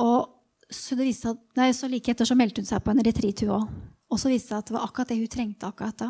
[0.00, 0.30] Og
[0.70, 3.42] så, det viste at, nei, så like etter så meldte hun seg på en retreat,
[3.44, 3.66] hun òg.
[4.10, 6.08] Og så viste det at det var akkurat det hun trengte akkurat da.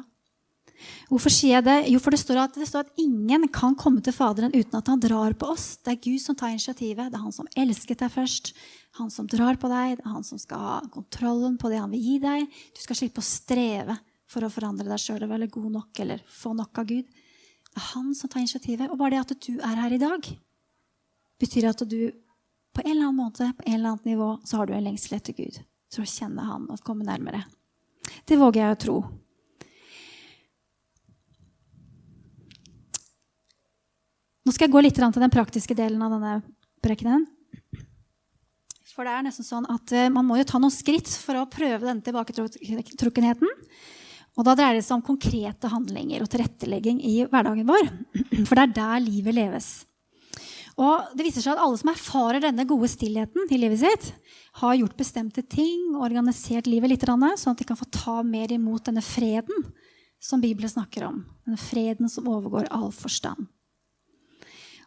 [1.10, 1.78] Hvorfor sier jeg det?
[1.92, 4.86] Jo, for det står, at, det står at ingen kan komme til Faderen uten at
[4.88, 5.74] han drar på oss.
[5.82, 7.10] Det er Gud som tar initiativet.
[7.10, 8.54] Det er han som elsket deg først.
[9.00, 9.98] Han som drar på deg.
[9.98, 12.46] Det er han som skal ha kontrollen på det han vil gi deg.
[12.78, 13.98] Du skal slippe å streve
[14.30, 17.06] for å forandre deg sjøl eller være god nok eller få nok av Gud.
[17.70, 18.90] Det er han som tar initiativet.
[18.90, 20.26] Og bare det at du er her i dag,
[21.40, 22.00] betyr at du
[22.70, 25.16] på en eller annen måte, på en eller annet nivå, så har du en lengsel
[25.18, 25.58] etter Gud.
[25.90, 27.42] For å kjenne han og komme nærmere.
[28.26, 28.96] Det våger jeg å tro.
[34.46, 36.38] Nå skal jeg gå litt til den praktiske delen av denne
[36.82, 37.26] prekenen.
[38.90, 41.48] For det er nesten sånn at eh, man må jo ta noen skritt for å
[41.50, 43.50] prøve denne tilbaketrukkenheten.
[44.38, 47.88] Og da dreier det seg om konkrete handlinger og tilrettelegging i hverdagen vår.
[48.48, 49.70] For det er der livet leves.
[50.80, 54.10] Og det viser seg at alle som erfarer denne gode stillheten i livet sitt,
[54.62, 58.88] har gjort bestemte ting organisert livet litt, sånn at de kan få ta mer imot
[58.88, 59.66] denne freden
[60.20, 61.24] som Bibelen snakker om.
[61.44, 63.48] Denne freden som overgår all forstand.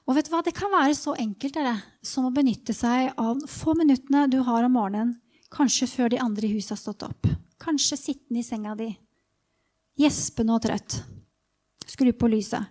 [0.04, 0.42] Og vet du hva?
[0.44, 4.66] Det kan være så enkelt dere, som å benytte seg av få minuttene du har
[4.66, 5.16] om morgenen,
[5.54, 7.30] kanskje før de andre i huset har stått opp.
[7.62, 8.90] Kanskje sittende i senga di,
[10.00, 11.00] gjespende og trøtt.
[11.88, 12.64] Skru på lyset.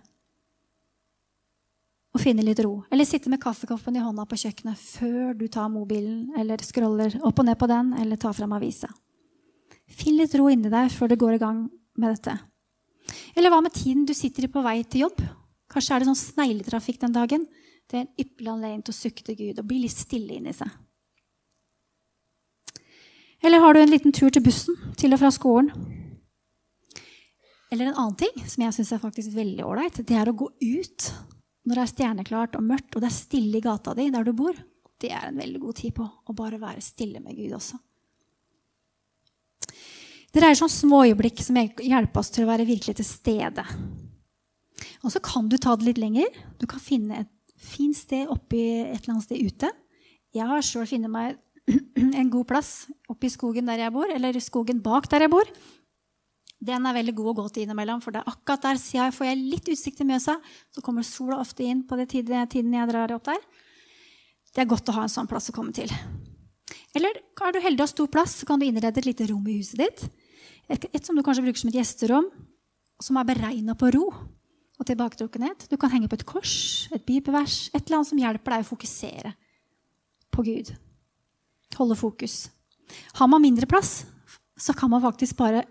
[2.13, 2.83] Og finne litt ro.
[2.93, 7.39] Eller sitte med kaffekoppen i hånda på kjøkkenet før du tar mobilen eller scroller opp
[7.41, 8.91] og ned på den, eller tar fram avisa.
[9.89, 11.63] Finn litt ro inni deg før du går i gang
[11.97, 12.35] med dette.
[13.33, 15.23] Eller hva med tiden du sitter i på vei til jobb
[15.73, 17.45] Kanskje er det sånn snegletrafikk den dagen.
[17.89, 20.53] Det er en ypperlig anledning til å sukke til Gud og bli litt stille inni
[20.53, 20.69] seg.
[23.43, 25.73] Eller har du en liten tur til bussen til og fra skolen?
[27.73, 30.45] Eller en annen ting som jeg syns er faktisk veldig ålreit, det er å gå
[30.61, 31.07] ut
[31.63, 34.29] når det er stjerneklart og mørkt, og det er stille i gata di der du
[34.37, 34.53] bor.
[35.01, 37.79] Det er en veldig god tid på å bare være stille med Gud også.
[40.33, 43.65] Det dreier seg om små øyeblikk som hjelper oss til å være virkelig til stede.
[45.01, 46.29] Og så kan du ta det litt lenger.
[46.61, 49.69] Du kan finne et fint sted oppi et eller annet sted ute.
[50.33, 51.37] Jeg har sjøl funnet meg
[52.21, 52.73] en god plass
[53.09, 55.49] oppi skogen der jeg bor, eller skogen bak der jeg bor.
[56.63, 59.39] Den er veldig god å gå til innimellom, for det er akkurat der får jeg
[59.41, 60.37] litt utsikt til Mjøsa.
[60.71, 63.41] Så kommer sola ofte inn på den tiden jeg drar opp der.
[64.53, 65.91] Det er godt å ha en sånn plass å komme til.
[66.95, 69.43] Eller er du heldig og har stor plass, så kan du innrede et lite rom
[69.49, 70.05] i huset ditt.
[70.71, 72.29] Et, et som du kanskje bruker som et gjesterom,
[73.03, 75.67] som er beregna på ro og tilbaketrukkenhet.
[75.71, 76.55] Du kan henge på et kors,
[76.93, 79.33] et bibelvers, et eller annet som hjelper deg å fokusere
[80.33, 80.73] på Gud.
[81.75, 82.45] Holde fokus.
[83.17, 84.03] Har man mindre plass,
[84.55, 85.65] så kan man faktisk bare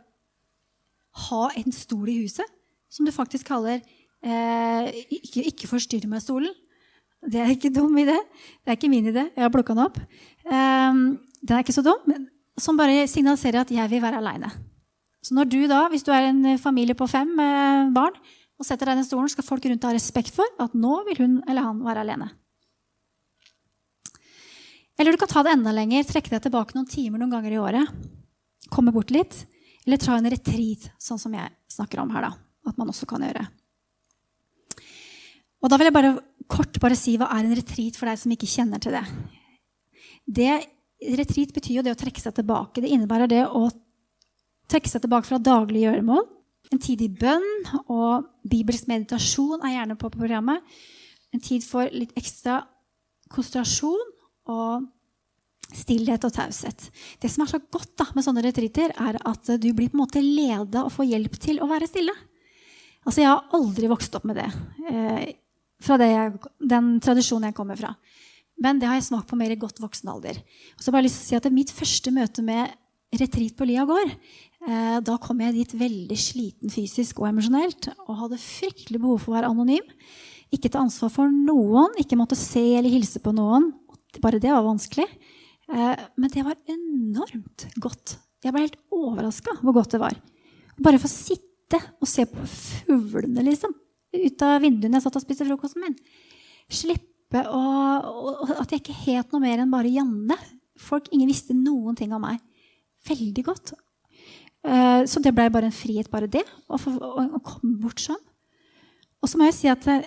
[1.29, 2.49] ha en stol i huset
[2.93, 6.53] som du faktisk kaller eh, ikke, ikke forstyrr meg-stolen.
[7.23, 8.17] Det er ikke dum idé.
[8.63, 9.29] Det er ikke min idé.
[9.31, 9.99] Jeg har plukka den opp.
[10.43, 11.03] Um,
[11.39, 12.27] den er ikke så dum,
[12.59, 14.51] som bare signaliserer at jeg vil være aleine.
[15.23, 18.17] Så når du da, hvis du er en familie på fem med barn,
[18.59, 20.97] og setter deg i den stolen, skal folk rundt deg ha respekt for at nå
[21.09, 22.29] vil hun eller han være alene.
[24.99, 27.63] Eller du kan ta det enda lenger, trekke deg tilbake noen timer noen ganger i
[27.63, 27.95] året.
[28.71, 29.45] Komme bort litt.
[29.87, 32.29] Eller ta en retreat, sånn som jeg snakker om her.
[32.29, 32.33] da,
[32.71, 33.47] At man også kan gjøre.
[35.63, 36.13] Og da vil jeg bare
[36.51, 39.05] kort bare si hva er en retreat for deg som ikke kjenner til det.
[40.27, 40.53] det
[41.19, 42.83] retreat betyr jo det å trekke seg tilbake.
[42.83, 43.69] Det innebærer det å
[44.71, 46.27] trekke seg tilbake fra daglige gjøremål
[46.73, 47.49] en tid i bønn
[47.93, 50.63] og bibelsk meditasjon er gjerne på programmet.
[51.33, 52.63] En tid for litt ekstra
[53.33, 54.13] konsentrasjon
[54.53, 54.87] og
[55.77, 56.89] stillhet og taushet.
[57.23, 60.05] Det som er så godt da, med sånne retriter, er at du blir på en
[60.05, 62.15] måte leda og får hjelp til å være stille.
[63.07, 64.51] Altså, Jeg har aldri vokst opp med det,
[64.91, 65.33] eh,
[65.83, 67.97] fra det jeg, den tradisjonen jeg kommer fra.
[68.63, 70.39] Men det har jeg smakt på mer i godt voksen alder.
[70.77, 72.71] Og så bare lyst til å si at Mitt første møte med
[73.13, 74.13] retreat på Lia gård
[74.63, 79.33] Eh, da kom jeg dit veldig sliten fysisk og emosjonelt og hadde fryktelig behov for
[79.33, 79.89] å være anonym.
[80.55, 83.73] Ikke ta ansvar for noen, ikke måtte se eller hilse på noen.
[84.23, 85.09] Bare det var vanskelig.
[85.71, 88.17] Eh, men det var enormt godt.
[88.43, 90.19] Jeg ble helt overraska hvor godt det var.
[90.83, 93.73] Bare få sitte og se på fuglene liksom,
[94.13, 95.97] ut av vinduene jeg satt og spiste frokosten min.
[96.73, 97.61] Slippe å,
[98.61, 100.37] At jeg ikke het noe mer enn bare Janne.
[100.77, 102.43] Folk, Ingen visste noen ting om meg.
[103.09, 103.73] Veldig godt.
[104.63, 106.45] Eh, så det ble bare en frihet, bare det.
[106.69, 108.21] Å, komme bort sånn.
[109.23, 110.05] Og så må jeg si at jeg,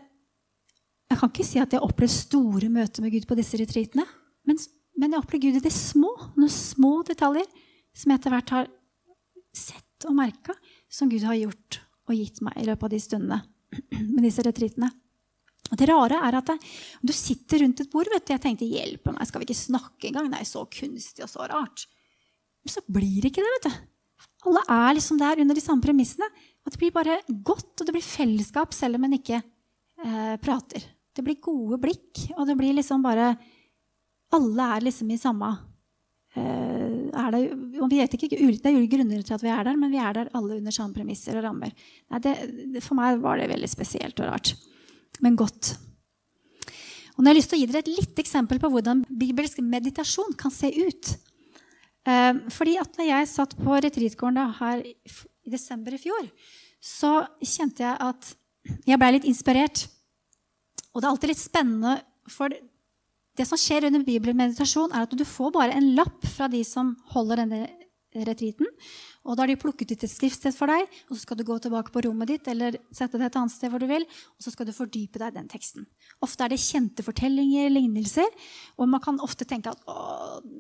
[1.10, 4.06] jeg kan ikke si at jeg har opplevd store møter med Gud på disse retreatene.
[4.48, 4.60] Men,
[5.00, 6.12] men jeg opplever Gud i det små.
[6.38, 7.48] Noen små detaljer
[7.96, 8.70] som jeg etter hvert har
[9.56, 10.56] sett og merka,
[10.92, 13.40] som Gud har gjort og gitt meg i løpet av de stundene
[14.14, 14.92] med disse retreatene.
[15.72, 16.62] Og det rare er at jeg,
[17.02, 20.10] du sitter rundt et bord vet du, Jeg tenkte hjelpe meg, skal vi ikke snakke
[20.12, 20.30] engang?
[20.30, 21.88] Det er så kunstig og så rart.
[22.62, 23.54] Men så blir det ikke det.
[23.56, 23.80] vet du.
[24.46, 26.28] Alle er liksom der under de samme premissene.
[26.66, 30.86] Og det blir bare godt, og det blir fellesskap selv om en ikke eh, prater.
[31.16, 33.34] Det blir gode blikk, og det blir liksom bare
[34.34, 35.52] Alle er liksom i samme
[36.36, 36.76] eh,
[37.16, 37.42] er det,
[38.18, 40.58] ikke, Det er ulike grunner til at vi er der, men vi er der alle
[40.60, 41.76] under samme premisser og rammer.
[42.12, 42.36] Nei, det,
[42.84, 44.56] for meg var det veldig spesielt og rart.
[45.24, 45.76] Men godt.
[47.16, 49.62] Og nå har jeg lyst til å gi dere et lite eksempel på hvordan bibelsk
[49.64, 51.14] meditasjon kan se ut.
[52.06, 56.28] Eh, fordi at når jeg satt på retreatgården her i desember i fjor,
[56.84, 58.34] så kjente jeg at
[58.86, 59.86] jeg blei litt inspirert.
[60.94, 61.96] Og det er alltid litt spennende,
[62.32, 62.54] for
[63.36, 66.96] det som skjer under bibelmeditasjon, er at du får bare en lapp fra de som
[67.16, 67.66] holder denne
[68.24, 68.70] retriten.
[69.26, 71.56] Og da har de plukket ut et skriftsted for deg, og så skal du gå
[71.60, 74.54] tilbake på rommet ditt eller sette det et annet sted hvor du vil, og så
[74.54, 75.88] skal du fordype deg i den teksten.
[76.24, 78.30] Ofte er det kjente fortellinger, lignelser,
[78.78, 79.98] og man kan ofte tenke at å,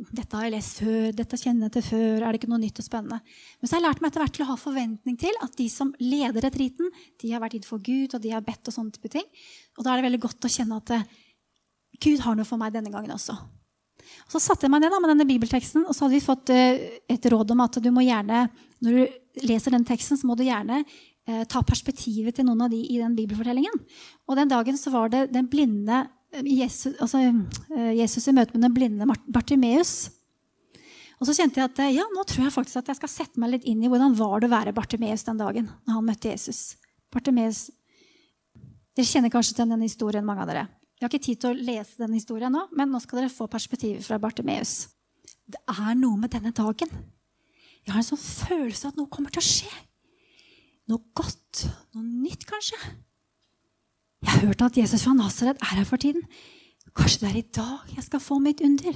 [0.09, 2.81] dette har jeg lest før, dette kjenner jeg til før, er det ikke noe nytt
[2.81, 3.21] og spennende?
[3.61, 5.69] Men så har jeg lært meg etter hvert til å ha forventning til at de
[5.71, 6.89] som leder retriten,
[7.21, 9.29] de har vært innenfor Gud, og de har bedt og sånne type ting.
[9.77, 10.97] Og da er det veldig godt å kjenne at
[12.01, 13.36] Gud har noe for meg denne gangen også.
[14.25, 16.51] Og så satte jeg meg ned da, med denne bibelteksten, og så hadde vi fått
[16.53, 18.47] uh, et råd om at du må gjerne,
[18.86, 22.73] når du leser den teksten, så må du gjerne uh, ta perspektivet til noen av
[22.73, 23.81] de i den bibelfortellingen.
[24.29, 26.03] Og den dagen så var det den blinde
[26.34, 29.95] eh, Jesus, altså, uh, Jesus i møte med den blinde Bartimeus.
[31.15, 33.53] Og så kjente jeg at ja, nå tror jeg faktisk at jeg skal sette meg
[33.53, 36.75] litt inn i hvordan var det å være Bartimeus den dagen når han møtte Jesus.
[37.13, 37.69] Bartimeus,
[38.95, 40.62] Dere kjenner kanskje til den historien, mange av dere.
[40.95, 43.49] Jeg har ikke tid til å lese denne historien nå, men nå skal dere få
[43.51, 44.88] perspektivet fra Bartimeus.
[45.45, 46.91] Det er noe med denne dagen.
[47.86, 49.73] Jeg har en sånn følelse at noe kommer til å skje.
[50.89, 51.65] Noe godt.
[51.93, 52.79] Noe nytt, kanskje.
[54.23, 56.23] Jeg har hørt at Jesus fra Nasaret er her for tiden.
[56.95, 58.95] Kanskje det er i dag jeg skal få mitt under.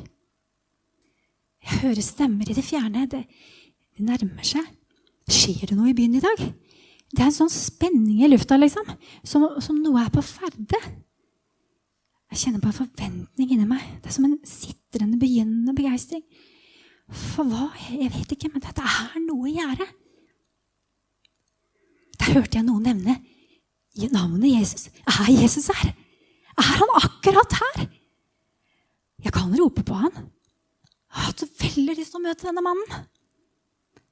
[1.59, 3.03] Jeg hører stemmer i det fjerne.
[3.11, 3.25] Det,
[3.97, 4.65] det nærmer seg.
[5.29, 6.47] Skjer det noe i byen i dag?
[7.09, 8.87] Det er en sånn spenning i lufta, liksom.
[9.27, 10.79] Som, som noe er på ferde.
[12.29, 13.81] Jeg kjenner på en forventning inni meg.
[14.03, 16.21] Det er som en sitrende, begynnende begeistring.
[17.09, 17.71] For hva?
[17.89, 19.87] Jeg vet ikke, men dette er noe i gjære.
[22.19, 23.17] Der hørte jeg noen nevne
[24.13, 24.87] navnet Jesus.
[25.07, 25.91] Er Jesus her?
[26.59, 27.87] Er han akkurat her?
[29.19, 30.13] Jeg kan rope på han.
[30.13, 33.07] Jeg har hatt veldig lyst til å møte denne mannen.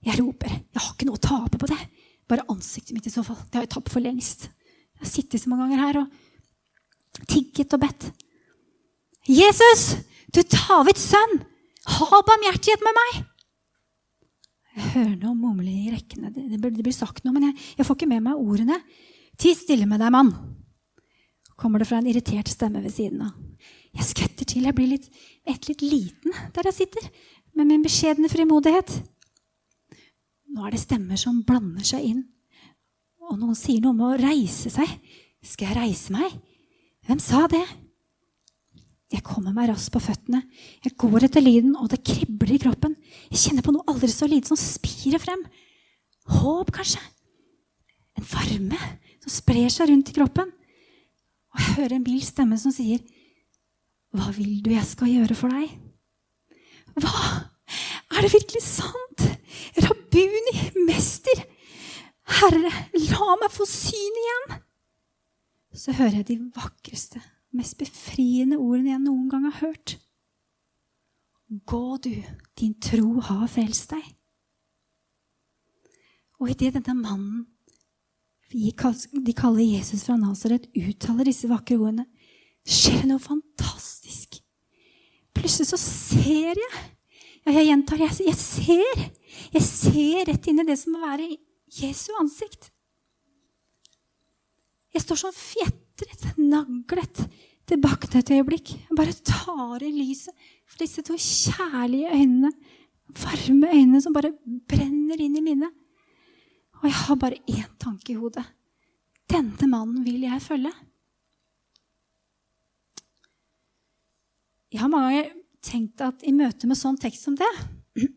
[0.04, 0.52] Jeg roper.
[0.52, 1.80] Jeg har ikke noe å tape på det.
[2.28, 3.40] Bare ansiktet mitt i så fall.
[3.48, 4.50] Det har jeg tapt for lengst.
[4.98, 6.24] Jeg har sittet så mange ganger her og
[7.26, 8.10] tigget og bedt.
[9.28, 9.98] Jesus,
[10.34, 11.42] du Davids sønn,
[11.98, 13.18] ha barmhjertighet med meg!
[14.78, 16.30] Jeg hører noe mumle i rekkene.
[16.30, 18.78] Det, blir sagt noe, men jeg, jeg, får ikke med meg ordene.
[19.42, 20.36] Ti stille med deg, mann!
[21.58, 23.36] kommer det fra en irritert stemme ved siden av.
[23.98, 24.68] Jeg skvetter til.
[24.68, 25.08] Jeg blir litt,
[25.42, 27.08] et litt liten der jeg sitter,
[27.58, 28.94] med min beskjedne frimodighet.
[30.54, 32.22] Nå er det stemmer som blander seg inn,
[33.26, 34.92] og noen sier noe om å reise seg.
[35.42, 36.38] Skal jeg reise meg?
[37.08, 37.64] Hvem sa det?
[39.08, 40.42] Jeg kommer meg raskt på føttene.
[40.84, 42.98] Jeg går etter lyden, og det kribler i kroppen.
[43.32, 45.46] Jeg kjenner på noe aldri så lite som spirer frem.
[46.28, 47.00] Håp, kanskje?
[48.20, 48.80] En varme
[49.24, 50.52] som sprer seg rundt i kroppen.
[51.56, 53.00] Og jeg hører en mild stemme som sier,
[54.12, 55.80] 'Hva vil du jeg skal gjøre for deg?'
[57.00, 57.48] Hva?
[58.18, 59.24] Er det virkelig sant?
[59.78, 61.44] Rabuni, mester!
[62.28, 64.67] Herre, la meg få syn igjen!
[65.78, 67.22] Så hører jeg de vakreste,
[67.56, 69.98] mest befriende ordene jeg noen gang har hørt.
[71.48, 72.12] Gå, du,
[72.60, 74.04] din tro har frelst deg.
[76.42, 77.46] Og idet denne mannen
[78.52, 82.06] de kaller Jesus fra Nasaret, uttaler disse vakre ordene,
[82.68, 84.40] skjer det noe fantastisk.
[85.36, 86.86] Plutselig så ser jeg.
[87.46, 89.04] Ja, jeg gjentar, jeg, jeg ser.
[89.54, 91.30] Jeg ser rett inn i det som må være
[91.78, 92.72] Jesu ansikt.
[94.98, 97.20] Jeg står sånn fjetret, naglet,
[97.70, 98.72] tilbake til et øyeblikk.
[98.82, 100.34] Jeg bare tar i lyset
[100.66, 102.50] for disse to kjærlige øynene.
[103.22, 105.76] Varme øynene som bare brenner inn i minnet.
[106.80, 108.42] Og jeg har bare én tanke i hodet.
[109.30, 110.72] Denne mannen vil jeg følge.
[114.74, 117.52] Jeg har mange ganger tenkt at i møte med sånn tekst som det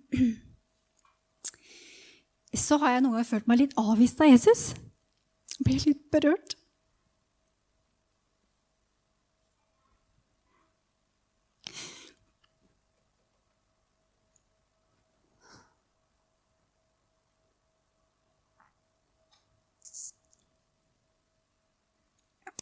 [2.60, 4.64] så har jeg noen ganger følt meg litt avvist av Jesus.
[5.60, 6.56] Blir litt berørt.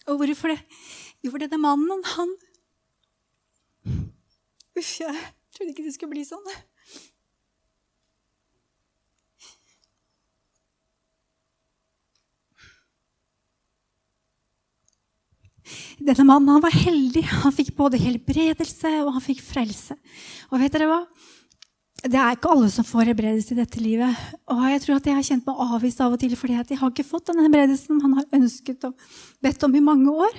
[0.09, 0.61] Og hvorfor det?
[1.25, 2.37] Jo, for denne mannen, han
[4.79, 5.11] Uff, jeg
[5.55, 6.45] trodde ikke det skulle bli sånn.
[15.99, 17.24] Denne mannen han var heldig.
[17.43, 19.99] Han fikk både helbredelse og han fikk frelse.
[20.53, 21.01] Og vet dere hva?
[21.99, 24.14] Det er ikke alle som får helbredelse i dette livet.
[24.55, 26.78] Og jeg tror at jeg har kjent meg avvist av og til fordi at jeg
[26.78, 29.09] har ikke fått den helbredelsen han har ønsket og
[29.42, 30.38] bedt om i mange år.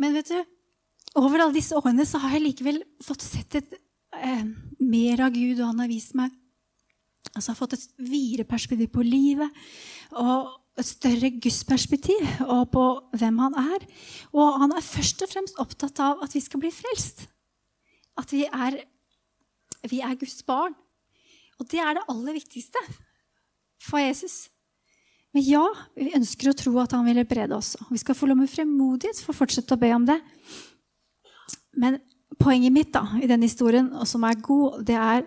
[0.00, 0.38] Men vet du,
[1.20, 3.74] over alle disse årene så har jeg likevel fått sett et,
[4.16, 4.46] eh,
[4.80, 6.32] mer av Gud, og han har vist meg
[7.32, 9.48] altså har fått et videre perspektiv på livet
[10.20, 10.50] og
[10.80, 12.84] et større gudsperspektiv og på
[13.20, 13.84] hvem han er.
[14.32, 17.28] Og han er først og fremst opptatt av at vi skal bli frelst.
[18.12, 18.74] at vi er,
[19.90, 20.74] vi er Guds barn.
[21.60, 22.80] Og det er det aller viktigste
[23.82, 24.48] for Jesus.
[25.32, 25.64] Men ja,
[25.96, 27.74] vi ønsker å tro at han vil helbrede oss.
[27.90, 30.18] Vi skal få lov med fremodighet for å fortsette å be om det.
[31.72, 32.00] Men
[32.40, 35.24] poenget mitt da, i denne historien, og som er god, det er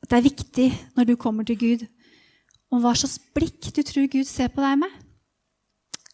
[0.00, 1.84] at det er viktig når du kommer til Gud,
[2.72, 4.92] om hva slags blikk du tror Gud ser på deg med.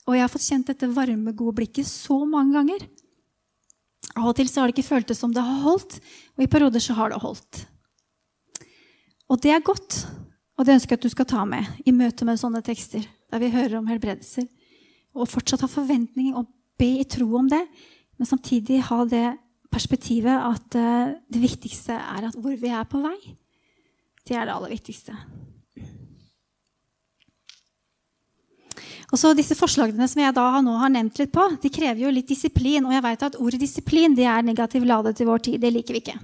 [0.07, 2.86] Og jeg har fått kjent dette varme, gode blikket så mange ganger.
[4.17, 5.99] Av og til så har det ikke føltes som det har holdt,
[6.37, 7.67] og i perioder så har det holdt.
[9.29, 10.05] Og det er godt,
[10.57, 13.43] og det ønsker jeg at du skal ta med i møte med sånne tekster, der
[13.43, 14.47] vi hører om helbredelser.
[15.17, 16.49] Og fortsatt ha forventninger og
[16.81, 17.62] be i tro om det,
[18.17, 19.27] men samtidig ha det
[19.73, 23.19] perspektivet at uh, det viktigste er at hvor vi er på vei.
[24.27, 25.17] Det er det aller viktigste.
[29.13, 32.15] Og så Disse forslagene som jeg da nå har nevnt litt på, de krever jo
[32.15, 32.87] litt disiplin.
[32.87, 35.61] Og jeg vet at ordet disiplin det er negativ ladet til vår tid.
[35.63, 36.19] Det liker vi ikke.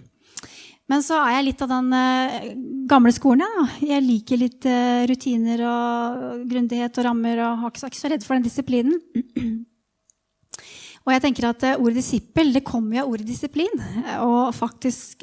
[0.90, 2.48] Men så er jeg litt av den uh,
[2.90, 3.46] gamle skolen.
[3.46, 3.66] Ja.
[3.94, 7.44] Jeg liker litt uh, rutiner og grundighet og rammer.
[7.46, 8.98] og har ikke, så redd for den disiplinen.
[11.04, 13.84] og jeg tenker at uh, Ordet disippel det kommer jo av ordet disiplin.
[14.26, 15.22] Og faktisk,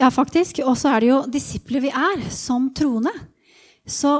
[0.00, 0.64] ja, faktisk.
[0.64, 3.12] Og så er det jo disipler vi er, som troende.
[3.84, 4.16] Så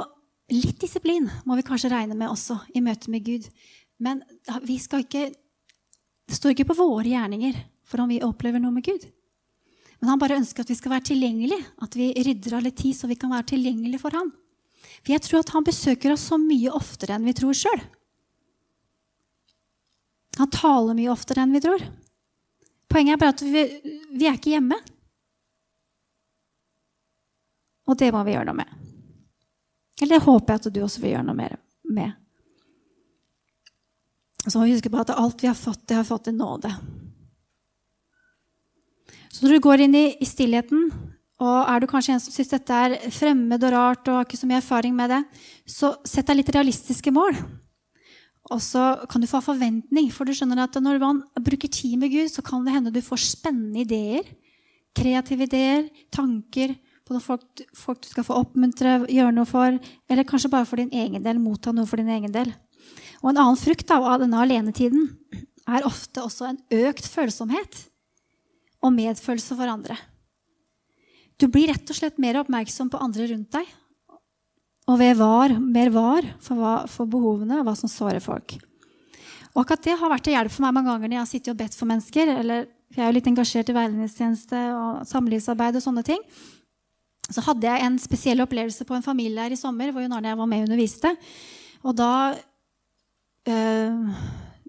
[0.53, 3.47] Litt disiplin må vi kanskje regne med også i møte med Gud.
[3.97, 4.21] Men
[4.65, 8.85] vi skal ikke, det står ikke på våre gjerninger for om vi opplever noe med
[8.85, 9.07] Gud.
[9.99, 12.97] Men han bare ønsker at vi skal være tilgjengelige, at vi rydder av litt tid
[12.97, 14.29] så vi kan være tilgjengelige for ham.
[15.01, 17.85] For jeg tror at han besøker oss så mye oftere enn vi tror sjøl.
[20.35, 21.85] Han taler mye oftere enn vi tror.
[22.91, 23.63] Poenget er bare at vi,
[24.13, 24.77] vi er ikke hjemme.
[27.85, 28.85] Og det må vi gjøre noe med.
[30.01, 32.15] Eller det håper jeg at du også vil gjøre noe mer med.
[34.45, 36.71] Så må vi huske på at alt vi har fått, det har fått en nåde.
[39.31, 40.89] Så når du går inn i, i stillheten,
[41.43, 44.39] og er du kanskje en som syns dette er fremmed og rart, og har ikke
[44.39, 45.21] så mye erfaring med det,
[45.67, 47.35] så sett deg litt realistiske mål.
[48.53, 52.13] Og så kan du få forventning, for du skjønner at når man bruker tid med
[52.13, 54.27] Gud, så kan det hende du får spennende ideer.
[54.95, 56.75] Kreative ideer, tanker,
[57.05, 59.77] på noen folk, folk, du skal få oppmuntre, gjøre noe for,
[60.09, 62.49] eller kanskje bare for din egen del, motta noe for din egen del.
[63.21, 65.11] Og En annen frukt av denne alenetiden
[65.65, 67.85] er ofte også en økt følsomhet
[68.81, 69.97] og medfølelse for andre.
[71.37, 73.69] Du blir rett og slett mer oppmerksom på andre rundt deg.
[74.85, 78.57] Og var, mer var for, hva, for behovene og hva som sårer folk.
[79.53, 81.53] Og akkurat det har vært til hjelp for meg mange ganger når jeg har sittet
[81.53, 82.33] og bedt for mennesker.
[82.41, 86.21] eller Jeg er jo litt engasjert i veiledningstjeneste og samlivsarbeid og sånne ting
[87.25, 90.35] så hadde jeg en spesiell opplevelse på en familie her i sommer hvor Jon Arne
[90.37, 91.11] var med og underviste.
[91.85, 92.11] Og da
[93.49, 94.19] øh,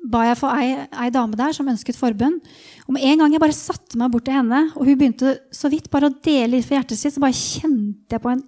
[0.07, 2.39] ba jeg for ei, ei, dame der som ønsket forbønn.
[2.87, 5.71] Og med en gang jeg bare satte meg bort til henne, og hun begynte så
[5.73, 8.45] vidt bare å dele litt for hjertet sitt, så bare kjente jeg på en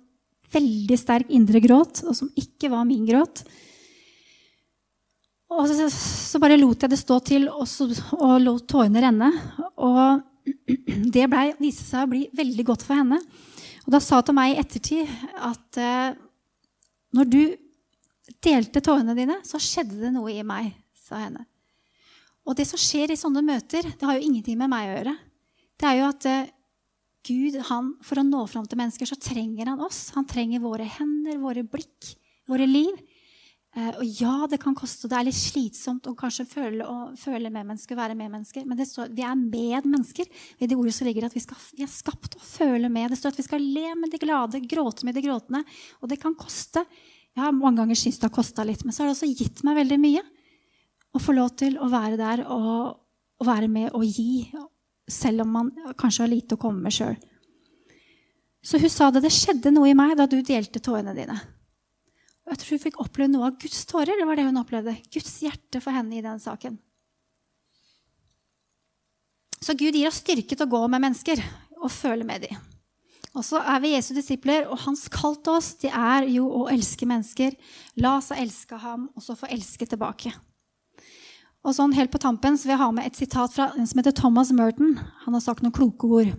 [0.55, 3.43] veldig sterk indre gråt, og som ikke var min gråt.
[5.49, 9.31] Og så, så bare lot jeg det stå til, og, så, og lot tårene renne.
[9.85, 10.21] Og
[11.15, 13.21] det ble, viste seg å bli veldig godt for henne.
[13.89, 16.17] Og da sa hun til meg i ettertid at eh,
[17.17, 17.41] når du
[18.45, 21.47] delte tårene dine, så skjedde det noe i meg, sa henne.
[22.45, 25.15] Og det som skjer i sånne møter, det har jo ingenting med meg å gjøre.
[25.81, 26.53] Det er jo at eh,
[27.29, 30.11] Gud, han, for å nå fram til mennesker, så trenger han oss.
[30.19, 32.13] Han trenger våre hender, våre blikk,
[32.49, 32.93] våre liv.
[33.79, 37.51] Eh, og ja, det kan koste, det er litt slitsomt å kanskje føle, å føle
[37.53, 38.65] medmennesker, være medmennesker.
[38.67, 40.31] Men det står, vi er medmennesker.
[40.59, 43.13] I det ordet så ligger det at vi, skal, vi, er skapt å føle med.
[43.13, 45.63] Det står at vi skal le med de glade, gråte med de gråtende.
[46.03, 46.83] Og det kan koste.
[47.37, 49.63] Jeg har mange ganger syntes det har kosta litt, men så har det også gitt
[49.69, 50.25] meg veldig mye.
[51.15, 52.97] Å få lov til å være der og,
[53.39, 54.49] og være med og gi,
[55.09, 55.71] selv om man
[56.01, 57.15] kanskje har lite å komme med sjøl.
[58.65, 59.23] Så hun sa det.
[59.23, 61.39] Det skjedde noe i meg da du delte tårene dine.
[62.49, 64.17] Og jeg tror hun fikk oppleve noe av Guds tårer.
[64.17, 64.95] Det var det hun opplevde.
[65.13, 66.79] Guds hjerte for henne i den saken.
[69.61, 71.43] Så Gud gir oss styrke til å gå med mennesker
[71.83, 72.57] og føle med dem.
[73.37, 76.65] Og så er vi Jesu disipler, og hans kall til oss det er jo å
[76.73, 77.53] elske mennesker.
[78.01, 80.33] La oss elske ham, og så få elske tilbake.
[81.67, 84.01] Og sånn Helt på tampen så vil jeg ha med et sitat fra en som
[84.01, 84.97] heter Thomas Merton.
[85.27, 86.33] Han har sagt noen kloke ord.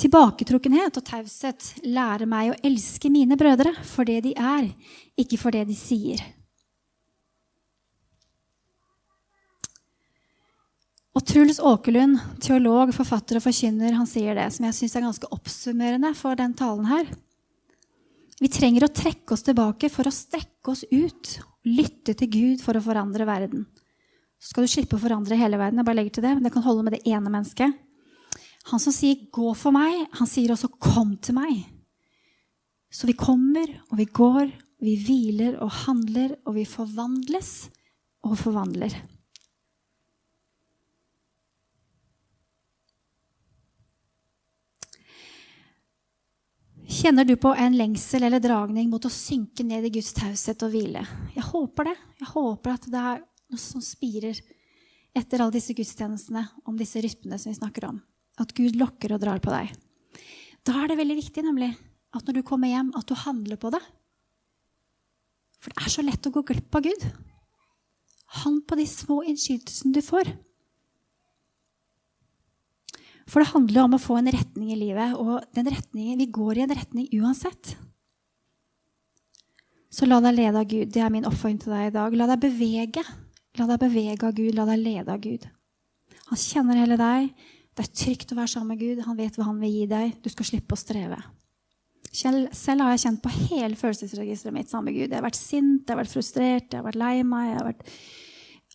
[0.00, 4.70] Tilbaketrukkenhet og taushet lærer meg å elske mine brødre for det de er,
[5.20, 6.22] ikke for det de sier.
[11.12, 15.28] Og Truls Åkerlund, teolog, forfatter og forkynner, han sier det som jeg syns er ganske
[15.34, 17.10] oppsummerende for den talen her.
[18.40, 21.36] Vi trenger å trekke oss tilbake for å strekke oss ut,
[21.68, 23.68] lytte til Gud for å forandre verden.
[24.40, 25.78] Så skal du slippe å forandre hele verden.
[25.78, 27.76] Jeg bare legger til Det men det kan holde med det ene mennesket.
[28.70, 31.66] Han som sier 'gå for meg', han sier også 'kom til meg'.
[32.90, 37.70] Så vi kommer, og vi går, vi hviler og handler, og vi forvandles
[38.22, 38.92] og forvandler.
[46.92, 50.74] Kjenner du på en lengsel eller dragning mot å synke ned i Guds taushet og
[50.74, 51.06] hvile?
[51.34, 51.96] Jeg håper det.
[52.20, 54.36] Jeg håper at det er noe som spirer
[55.16, 58.02] etter alle disse gudstjenestene om disse rytmene som vi snakker om.
[58.40, 59.72] At Gud lokker og drar på deg.
[60.64, 61.72] Da er det veldig viktig nemlig,
[62.14, 63.82] at når du kommer hjem, at du handler på det.
[65.62, 67.04] For det er så lett å gå glipp av Gud.
[68.42, 70.30] Hand på de små innskytelsene du får.
[73.30, 76.74] For det handler om å få en retning i livet, og vi går i en
[76.74, 77.76] retning uansett.
[79.92, 80.88] Så la deg lede av Gud.
[80.88, 82.14] Det er min oppfordring til deg i dag.
[82.16, 83.02] La deg bevege.
[83.60, 84.54] La deg bevege av Gud.
[84.56, 85.44] La deg lede av Gud.
[86.30, 87.28] Han kjenner hele deg.
[87.72, 89.04] Det er trygt å være sammen med Gud.
[89.06, 90.18] Han vet hva han vil gi deg.
[90.20, 91.20] Du skal slippe å streve.
[92.12, 95.08] Selv har jeg kjent på hele følelsesregisteret mitt sammen med Gud.
[95.08, 97.48] Jeg har vært sint, jeg har vært frustrert, jeg har vært lei meg.
[97.48, 97.92] jeg har vært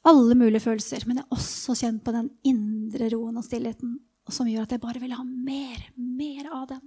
[0.07, 1.05] alle mulige følelser.
[1.05, 3.99] Men jeg har også kjent på den indre roen og stillheten
[4.33, 6.81] som gjør at jeg bare vil ha mer, mer av den.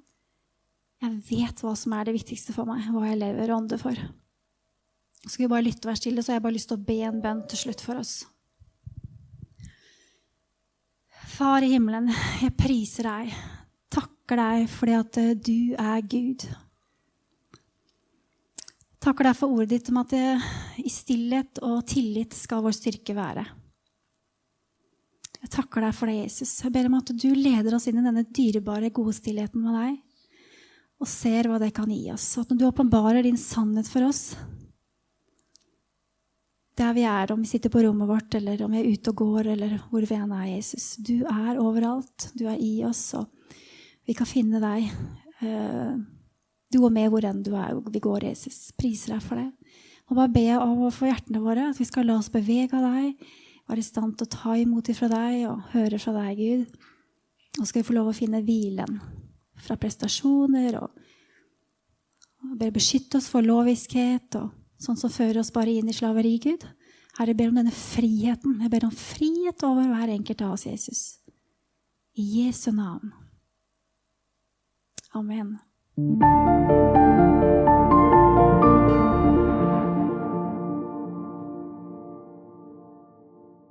[1.00, 4.02] Jeg vet hva som er det viktigste for meg, hva jeg lever og ånder for.
[5.24, 6.98] Skal vi bare lytte og være stille, så har jeg bare lyst til å be
[7.06, 8.14] en bønn til slutt for oss.
[11.40, 12.10] Far i himmelen,
[12.42, 13.30] jeg priser deg,
[13.88, 16.44] takker deg fordi at eh, du er Gud.
[19.00, 20.34] Takker deg for ordet ditt om at det,
[20.84, 23.46] i stillhet og tillit skal vår styrke være.
[25.38, 26.52] Jeg takker deg for det, Jesus.
[26.60, 29.96] Jeg ber om at du leder oss inn i denne dyrebare gode stillheten med deg,
[31.00, 32.34] og ser hva det kan gi oss.
[32.36, 34.34] Og at når du åpenbarer din sannhet for oss,
[36.80, 39.20] der vi er, om vi sitter på rommet vårt, eller om vi er ute og
[39.20, 40.94] går, eller hvor vi enn er, Jesus.
[40.96, 42.30] Du er overalt.
[42.38, 43.28] Du er i oss, og
[44.08, 44.88] vi kan finne deg.
[45.44, 45.92] Eh,
[46.70, 48.70] du går med hvor enn du er, vi går, Jesus.
[48.78, 49.50] Priser deg for det.
[50.10, 53.30] Og bare be av få hjertene våre at vi skal la oss bevege av deg
[53.70, 56.80] være i stand til å ta imot ifra deg og høre fra deg, Gud.
[57.60, 58.98] Og skal vi få lov å finne hvilen
[59.60, 60.90] fra prestasjoner og,
[62.40, 64.48] og Bare beskytte oss for loviskhet og
[64.80, 66.66] sånn som fører oss bare inn i slaveri, Gud.
[67.18, 68.60] Herre, jeg ber om denne friheten.
[68.64, 71.02] Jeg ber om frihet over hver enkelt av oss, Jesus.
[72.16, 73.12] I Jesu navn.
[75.14, 75.58] Amen.